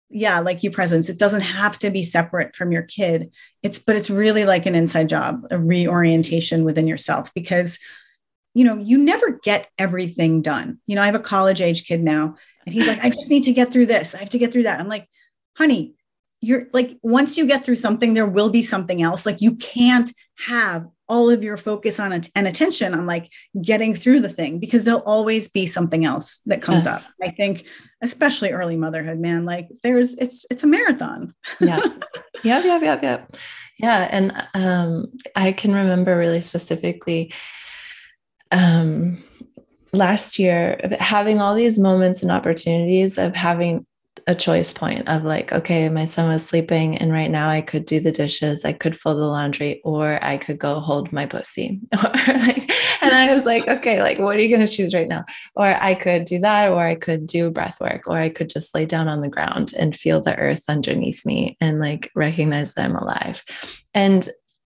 [0.10, 3.32] yeah like you presence it doesn't have to be separate from your kid
[3.64, 7.80] it's but it's really like an inside job a reorientation within yourself because
[8.56, 10.80] you know, you never get everything done.
[10.88, 12.36] You know, I have a college age kid now,
[12.66, 14.16] and he's like, I just need to get through this.
[14.16, 14.80] I have to get through that.
[14.80, 15.10] I'm like,
[15.58, 15.93] honey,
[16.39, 19.26] you're like, once you get through something, there will be something else.
[19.26, 23.32] Like, you can't have all of your focus on it and attention on like
[23.62, 27.06] getting through the thing because there'll always be something else that comes yes.
[27.06, 27.12] up.
[27.22, 27.68] I think,
[28.01, 31.34] especially early motherhood, man, like there's it's it's a marathon.
[31.60, 31.80] yeah.
[32.43, 33.38] Yep, yep, yep, yep.
[33.80, 34.08] Yeah.
[34.12, 37.34] And um I can remember really specifically
[38.51, 39.24] um
[39.91, 43.86] last year having all these moments and opportunities of having
[44.28, 47.86] a choice point of like, okay, my son was sleeping, and right now I could
[47.86, 51.80] do the dishes, I could fold the laundry, or I could go hold my pussy.
[51.92, 55.26] and I was like, okay, like, what are you going to choose right now?
[55.56, 58.74] Or I could do that, or I could do breath work, or I could just
[58.74, 62.86] lay down on the ground and feel the earth underneath me and like recognize that
[62.86, 63.44] I'm alive.
[63.94, 64.28] And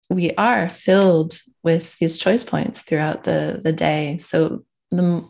[0.10, 4.18] we are filled with these choice points throughout the the day.
[4.20, 5.24] So the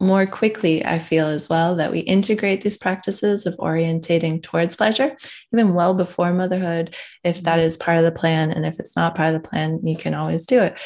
[0.00, 5.16] more quickly, I feel as well that we integrate these practices of orientating towards pleasure,
[5.52, 6.94] even well before motherhood,
[7.24, 7.66] if that mm-hmm.
[7.66, 8.50] is part of the plan.
[8.50, 10.80] And if it's not part of the plan, you can always do it.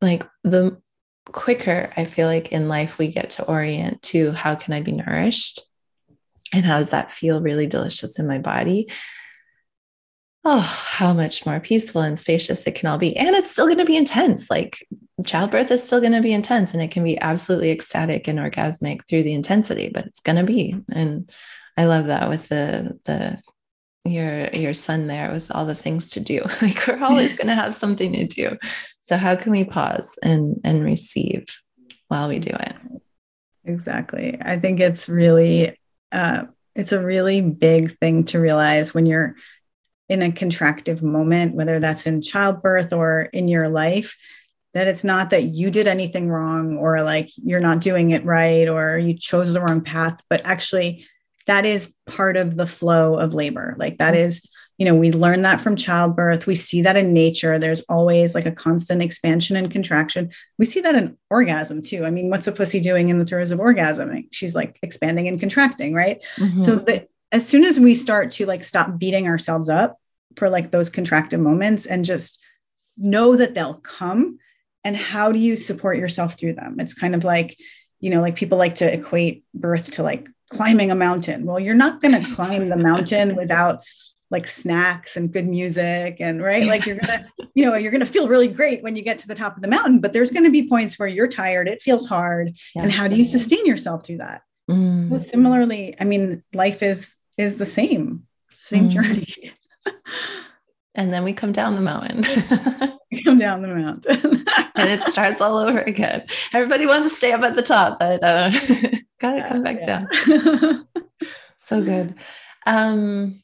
[0.00, 0.80] Like the
[1.26, 4.90] quicker I feel like in life we get to orient to how can I be
[4.90, 5.62] nourished
[6.52, 8.88] and how does that feel really delicious in my body
[10.44, 13.16] oh, how much more peaceful and spacious it can all be.
[13.16, 14.50] And it's still going to be intense.
[14.50, 14.86] Like
[15.24, 19.06] childbirth is still going to be intense and it can be absolutely ecstatic and orgasmic
[19.08, 20.76] through the intensity, but it's going to be.
[20.94, 21.30] And
[21.76, 23.40] I love that with the, the,
[24.04, 26.42] your your son there with all the things to do.
[26.62, 28.56] Like we're always going to have something to do.
[28.98, 31.46] So how can we pause and and receive
[32.08, 32.76] while we do it?
[33.64, 34.38] Exactly.
[34.40, 35.78] I think it's really
[36.12, 36.44] uh
[36.74, 39.34] it's a really big thing to realize when you're
[40.08, 44.16] in a contractive moment, whether that's in childbirth or in your life,
[44.74, 48.68] that it's not that you did anything wrong or like you're not doing it right
[48.68, 51.06] or you chose the wrong path, but actually
[51.46, 53.74] that is part of the flow of labor.
[53.78, 54.48] Like that mm-hmm.
[54.78, 56.46] you know, we learn that from childbirth.
[56.46, 57.58] We see that in nature.
[57.58, 60.30] There's always like a constant expansion and contraction.
[60.58, 62.04] We see that in orgasm too.
[62.04, 64.28] I mean, what's a pussy doing in the throes of orgasm?
[64.30, 66.24] She's like expanding and contracting, right?
[66.36, 66.60] Mm-hmm.
[66.60, 69.98] So that as soon as we start to like stop beating ourselves up
[70.36, 72.40] for like those contracted moments and just
[72.96, 74.38] know that they'll come
[74.84, 77.58] and how do you support yourself through them it's kind of like
[78.00, 81.74] you know like people like to equate birth to like climbing a mountain well you're
[81.74, 83.82] not going to climb the mountain without
[84.30, 88.28] like snacks and good music and right like you're gonna you know you're gonna feel
[88.28, 90.68] really great when you get to the top of the mountain but there's gonna be
[90.68, 92.82] points where you're tired it feels hard yeah.
[92.82, 95.08] and how do you sustain yourself through that mm.
[95.08, 98.90] so similarly i mean life is is the same same mm.
[98.90, 99.52] journey
[100.94, 102.24] and then we come down the mountain.
[103.24, 104.44] come down the mountain.
[104.76, 106.24] and it starts all over again.
[106.52, 108.50] Everybody wants to stay up at the top, but uh,
[109.18, 110.00] gotta come back yeah.
[110.00, 110.86] down.
[111.58, 112.14] so good.
[112.66, 113.42] Um,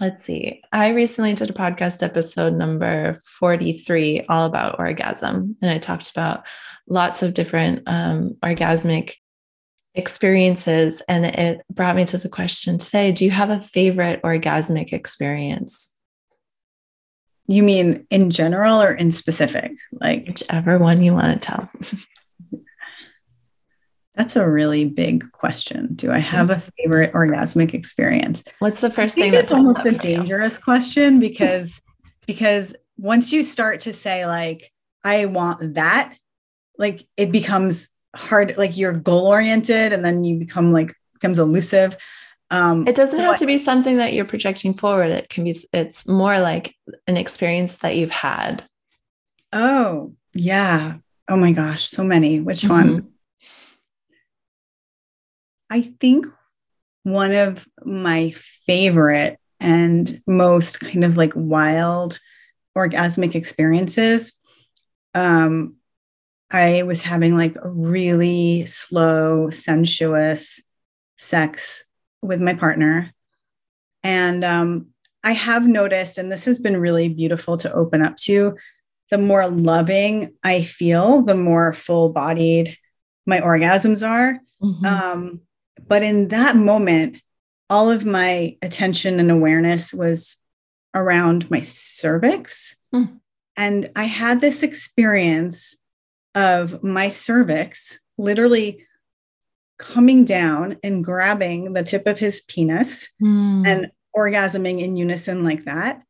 [0.00, 0.62] let's see.
[0.72, 5.56] I recently did a podcast episode number 43 all about orgasm.
[5.62, 6.46] And I talked about
[6.88, 9.14] lots of different um, orgasmic
[9.94, 11.02] experiences.
[11.08, 15.91] And it brought me to the question today Do you have a favorite orgasmic experience?
[17.52, 19.72] You mean in general or in specific?
[19.92, 21.70] Like whichever one you want to tell.
[24.14, 25.94] That's a really big question.
[25.94, 28.42] Do I have a favorite orgasmic experience?
[28.58, 30.62] What's the first thing that's almost a dangerous you?
[30.62, 31.80] question because
[32.26, 34.70] because once you start to say like
[35.02, 36.14] I want that,
[36.78, 41.96] like it becomes hard like you're goal oriented and then you become like becomes elusive
[42.52, 45.10] um, it doesn't so have I, to be something that you're projecting forward.
[45.10, 46.74] It can be it's more like
[47.06, 48.64] an experience that you've had.
[49.52, 50.98] Oh yeah.
[51.28, 52.40] Oh my gosh so many.
[52.40, 52.70] Which mm-hmm.
[52.70, 53.08] one
[55.70, 56.26] i think
[57.02, 62.18] one of my favorite and most kind of like wild
[62.76, 64.34] orgasmic experiences
[65.14, 65.76] um,
[66.50, 70.62] I was having like a really slow, sensuous
[71.18, 71.84] sex
[72.22, 73.12] with my partner.
[74.02, 74.88] And um,
[75.22, 78.56] I have noticed, and this has been really beautiful to open up to,
[79.10, 82.76] the more loving I feel, the more full bodied
[83.26, 84.40] my orgasms are.
[84.62, 84.86] Mm-hmm.
[84.86, 85.40] Um,
[85.86, 87.20] but in that moment,
[87.68, 90.36] all of my attention and awareness was
[90.94, 92.76] around my cervix.
[92.94, 93.20] Mm.
[93.56, 95.76] And I had this experience
[96.34, 98.86] of my cervix literally
[99.82, 103.66] coming down and grabbing the tip of his penis mm.
[103.66, 106.00] and orgasming in unison like that.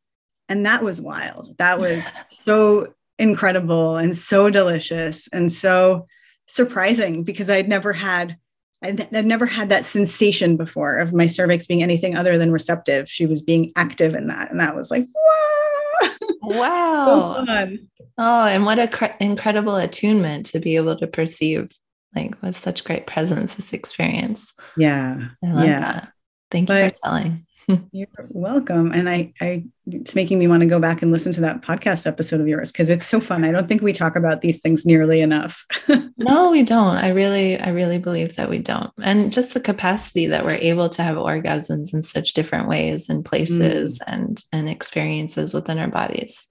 [0.47, 1.49] And that was wild.
[1.57, 6.07] That was so incredible and so delicious and so
[6.47, 8.37] surprising because I'd never had
[8.83, 13.09] I'd, I'd, never had that sensation before of my cervix being anything other than receptive.
[13.09, 14.51] She was being active in that.
[14.51, 15.07] And that was like,
[16.41, 17.45] wow.
[17.45, 17.45] Wow.
[17.45, 17.77] so
[18.17, 21.71] oh, and what a cr- incredible attunement to be able to perceive
[22.15, 24.53] like with such great presence this experience.
[24.77, 25.29] Yeah.
[25.43, 25.79] I love yeah.
[25.79, 26.13] that.
[26.51, 27.45] Thank you for telling.
[27.91, 28.91] You're welcome.
[28.91, 32.05] And I, I, it's making me want to go back and listen to that podcast
[32.05, 33.43] episode of yours because it's so fun.
[33.43, 35.65] I don't think we talk about these things nearly enough.
[36.17, 36.97] no, we don't.
[36.97, 38.91] I really, I really believe that we don't.
[39.01, 43.23] And just the capacity that we're able to have orgasms in such different ways and
[43.25, 44.13] places mm.
[44.13, 46.47] and and experiences within our bodies.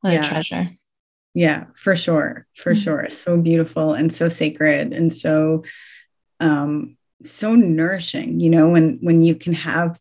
[0.00, 0.20] What yeah.
[0.20, 0.70] a treasure.
[1.34, 2.46] Yeah, for sure.
[2.56, 2.82] For mm.
[2.82, 3.08] sure.
[3.10, 5.64] So beautiful and so sacred and so
[6.40, 9.98] um so nourishing, you know, when when you can have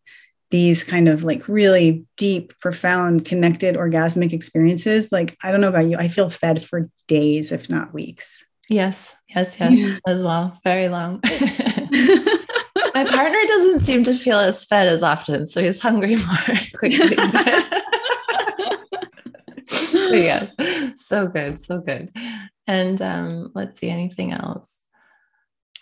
[0.49, 5.85] these kind of like really deep, profound, connected orgasmic experiences, like I don't know about
[5.85, 8.45] you, I feel fed for days, if not weeks.
[8.69, 9.97] Yes, yes, yes, yeah.
[10.05, 10.59] as well.
[10.63, 11.21] Very long.
[12.93, 16.15] My partner doesn't seem to feel as fed as often, so he's hungry
[16.47, 17.15] more quickly.
[20.17, 20.47] yeah,
[20.95, 22.11] so good, so good.
[22.67, 24.83] And um, let's see, anything else?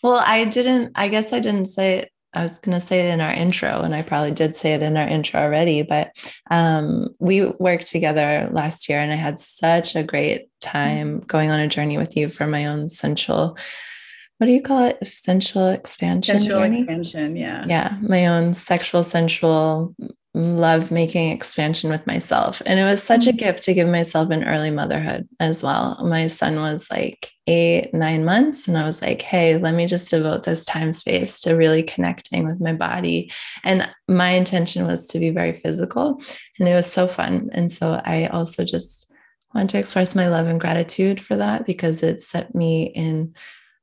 [0.01, 3.11] Well, I didn't, I guess I didn't say it I was going to say it
[3.11, 6.15] in our intro, and I probably did say it in our intro already, but
[6.51, 11.25] um, we worked together last year, and I had such a great time mm-hmm.
[11.25, 13.57] going on a journey with you for my own sensual.
[14.37, 15.05] What do you call it?
[15.05, 16.39] Sensual expansion.
[16.39, 16.79] Sensual journey?
[16.79, 17.65] expansion, yeah.
[17.67, 19.95] Yeah, my own sexual, sensual
[20.39, 22.61] love making expansion with myself.
[22.65, 23.37] And it was such a mm-hmm.
[23.37, 25.99] gift to give myself in early motherhood as well.
[26.03, 28.67] My son was like eight, nine months.
[28.67, 32.45] And I was like, hey, let me just devote this time space to really connecting
[32.45, 33.31] with my body.
[33.65, 36.21] And my intention was to be very physical.
[36.59, 37.49] And it was so fun.
[37.53, 39.13] And so I also just
[39.53, 43.33] want to express my love and gratitude for that because it set me in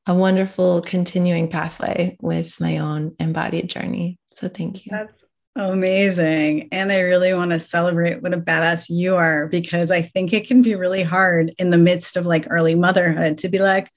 [0.06, 4.18] a wonderful continuing pathway with my own embodied journey.
[4.26, 4.90] So thank you.
[4.92, 5.25] That's
[5.56, 6.68] Amazing.
[6.70, 10.46] And I really want to celebrate what a badass you are because I think it
[10.46, 13.90] can be really hard in the midst of like early motherhood to be like,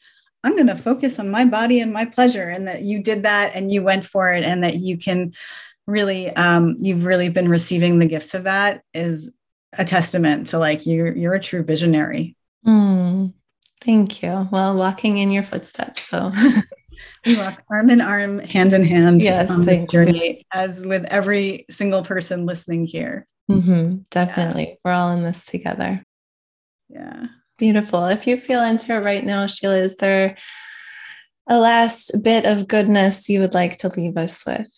[0.45, 2.47] I'm going to focus on my body and my pleasure.
[2.47, 5.33] And that you did that and you went for it and that you can
[5.85, 9.29] really, um, you've really been receiving the gifts of that is
[9.77, 12.37] a testament to like you're, you're a true visionary.
[12.65, 13.33] Mm,
[13.81, 14.47] thank you.
[14.49, 16.01] Well, walking in your footsteps.
[16.03, 16.31] So
[17.25, 21.65] we walk arm in arm, hand in hand yes, on this journey, as with every
[21.69, 23.27] single person listening here.
[23.49, 24.67] Mm-hmm, definitely.
[24.67, 24.75] Yeah.
[24.83, 26.03] We're all in this together.
[26.89, 27.27] Yeah.
[27.57, 28.05] Beautiful.
[28.05, 30.37] If you feel into it right now, Sheila, is there
[31.49, 34.71] a last bit of goodness you would like to leave us with?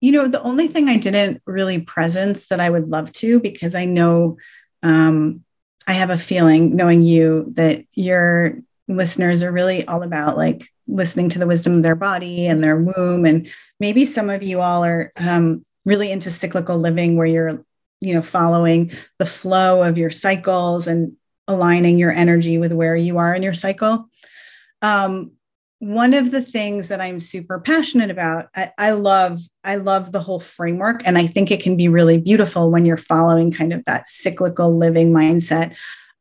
[0.00, 3.74] You know, the only thing I didn't really presence that I would love to, because
[3.74, 4.36] I know
[4.82, 5.42] um,
[5.86, 8.58] I have a feeling, knowing you, that you're
[8.88, 12.76] listeners are really all about like listening to the wisdom of their body and their
[12.76, 13.24] womb.
[13.24, 17.64] And maybe some of you all are um, really into cyclical living where you're
[18.00, 21.16] you know following the flow of your cycles and
[21.48, 24.08] aligning your energy with where you are in your cycle.
[24.82, 25.32] Um,
[25.78, 30.20] one of the things that i'm super passionate about I, I love i love the
[30.20, 31.02] whole framework.
[31.04, 34.76] And i think it can be really beautiful when you're following kind of that cyclical
[34.76, 35.74] living mindset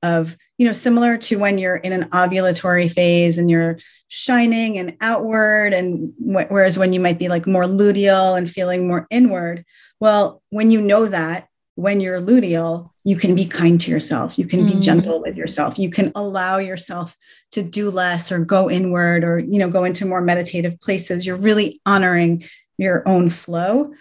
[0.06, 3.78] of you know similar to when you're in an ovulatory phase and you're
[4.08, 8.88] shining and outward and wh- whereas when you might be like more luteal and feeling
[8.88, 9.66] more inward
[10.00, 14.38] well when you know that when you're luteal you can be kind to yourself.
[14.38, 14.74] You can mm.
[14.74, 15.78] be gentle with yourself.
[15.78, 17.16] You can allow yourself
[17.52, 21.26] to do less or go inward or you know go into more meditative places.
[21.26, 22.44] You're really honoring
[22.78, 23.94] your own flow.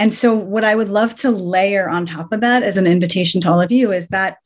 [0.00, 3.40] And so what i would love to layer on top of that as an invitation
[3.40, 4.38] to all of you is that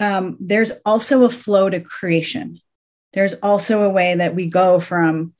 [0.00, 2.58] um, there's also a flow to creation.
[3.12, 5.34] There's also a way that we go from,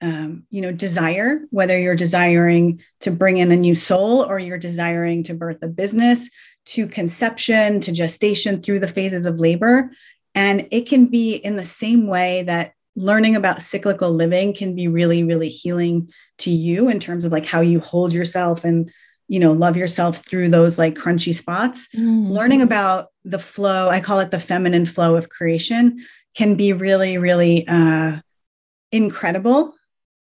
[0.00, 4.58] um, you know, desire, whether you're desiring to bring in a new soul or you're
[4.58, 6.30] desiring to birth a business,
[6.66, 9.90] to conception, to gestation through the phases of labor.
[10.34, 14.86] And it can be in the same way that learning about cyclical living can be
[14.86, 18.92] really, really healing to you in terms of like how you hold yourself and
[19.28, 22.28] you know love yourself through those like crunchy spots mm.
[22.28, 25.98] learning about the flow i call it the feminine flow of creation
[26.36, 28.18] can be really really uh,
[28.92, 29.74] incredible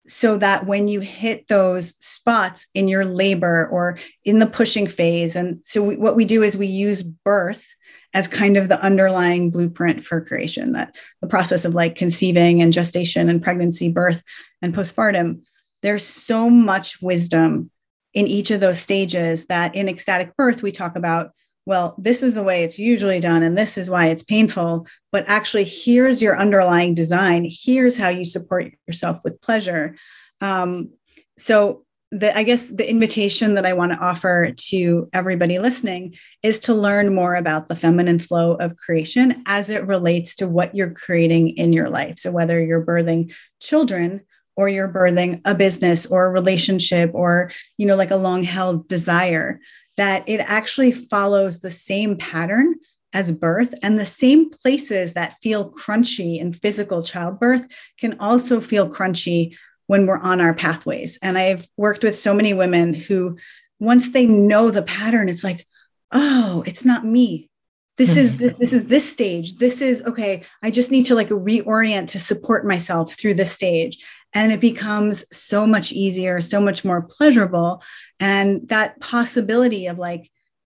[0.07, 5.35] so that when you hit those spots in your labor or in the pushing phase
[5.35, 7.65] and so we, what we do is we use birth
[8.13, 12.73] as kind of the underlying blueprint for creation that the process of like conceiving and
[12.73, 14.23] gestation and pregnancy birth
[14.61, 15.41] and postpartum
[15.81, 17.70] there's so much wisdom
[18.13, 21.31] in each of those stages that in ecstatic birth we talk about
[21.65, 24.87] well, this is the way it's usually done, and this is why it's painful.
[25.11, 27.47] But actually, here's your underlying design.
[27.49, 29.95] Here's how you support yourself with pleasure.
[30.41, 30.89] Um,
[31.37, 36.59] so, the, I guess the invitation that I want to offer to everybody listening is
[36.61, 40.91] to learn more about the feminine flow of creation as it relates to what you're
[40.91, 42.17] creating in your life.
[42.17, 44.21] So, whether you're birthing children
[44.55, 48.87] or you're birthing a business or a relationship or, you know, like a long held
[48.87, 49.59] desire,
[49.97, 52.75] that it actually follows the same pattern
[53.13, 57.67] as birth and the same places that feel crunchy in physical childbirth
[57.99, 59.55] can also feel crunchy
[59.87, 61.19] when we're on our pathways.
[61.21, 63.37] And I've worked with so many women who,
[63.79, 65.67] once they know the pattern, it's like,
[66.11, 67.49] oh, it's not me.
[67.97, 68.37] This is hmm.
[68.37, 69.57] this, this is this stage.
[69.57, 70.43] This is okay.
[70.63, 75.25] I just need to like reorient to support myself through this stage and it becomes
[75.35, 77.83] so much easier so much more pleasurable.
[78.19, 80.31] And that possibility of like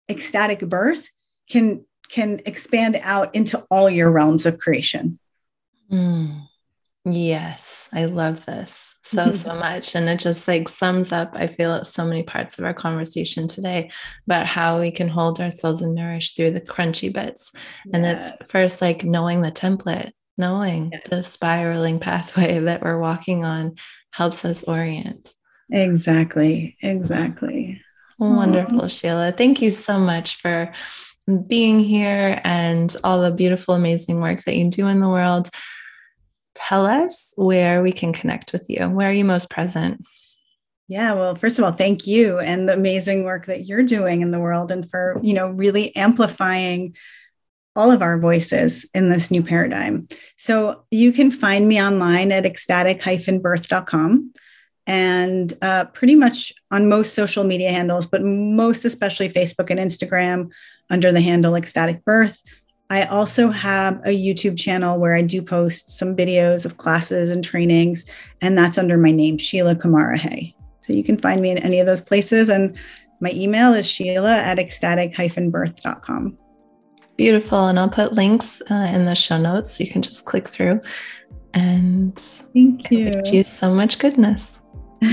[0.10, 1.10] ecstatic birth
[1.50, 5.18] can can expand out into all your realms of creation.
[5.92, 6.48] Mm.
[7.06, 9.94] yes i love this so so much.
[9.94, 13.48] And it just like sums up i feel it so many parts of our conversation
[13.48, 13.92] today
[14.26, 17.52] about how we can hold ourselves and nourish through the crunchy bits.
[17.94, 21.10] And it's first like knowing the template knowing yes.
[21.10, 23.76] the spiraling pathway that we're walking on
[24.12, 25.34] helps us orient.
[25.72, 26.76] Exactly.
[26.82, 27.82] Exactly.
[28.20, 29.00] Wonderful, Aww.
[29.00, 29.32] Sheila.
[29.32, 30.72] Thank you so much for
[31.48, 35.50] being here and all the beautiful, amazing work that you do in the world.
[36.54, 38.88] Tell us where we can connect with you.
[38.90, 40.06] Where are you most present?
[40.88, 44.32] Yeah, well, first of all, thank you and the amazing work that you're doing in
[44.32, 46.96] the world and for, you know, really amplifying
[47.76, 50.08] all of our voices in this new paradigm.
[50.38, 54.34] So you can find me online at ecstatic-birth.com
[54.86, 60.52] and uh, pretty much on most social media handles, but most especially Facebook and Instagram
[60.90, 62.42] under the handle Ecstatic Birth.
[62.90, 67.44] I also have a YouTube channel where I do post some videos of classes and
[67.44, 68.06] trainings,
[68.42, 70.56] and that's under my name, Sheila Kamara Hay.
[70.82, 72.50] So you can find me in any of those places.
[72.50, 72.78] And
[73.22, 76.38] my email is sheila at ecstatic-birth.com.
[77.16, 77.68] Beautiful.
[77.68, 80.80] And I'll put links uh, in the show notes so you can just click through.
[81.54, 83.12] And thank you.
[83.26, 84.62] you so much goodness.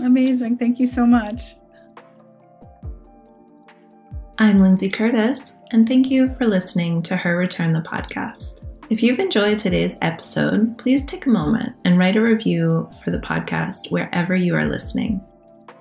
[0.00, 0.56] Amazing.
[0.58, 1.54] Thank you so much.
[4.40, 8.64] I'm Lindsay Curtis, and thank you for listening to Her Return the podcast.
[8.88, 13.18] If you've enjoyed today's episode, please take a moment and write a review for the
[13.18, 15.20] podcast wherever you are listening.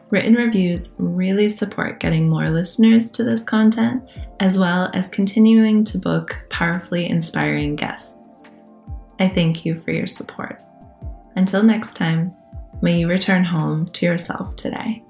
[0.10, 4.04] Written reviews really support getting more listeners to this content,
[4.40, 8.52] as well as continuing to book powerfully inspiring guests.
[9.20, 10.62] I thank you for your support.
[11.36, 12.34] Until next time,
[12.82, 15.04] may you return home to yourself today.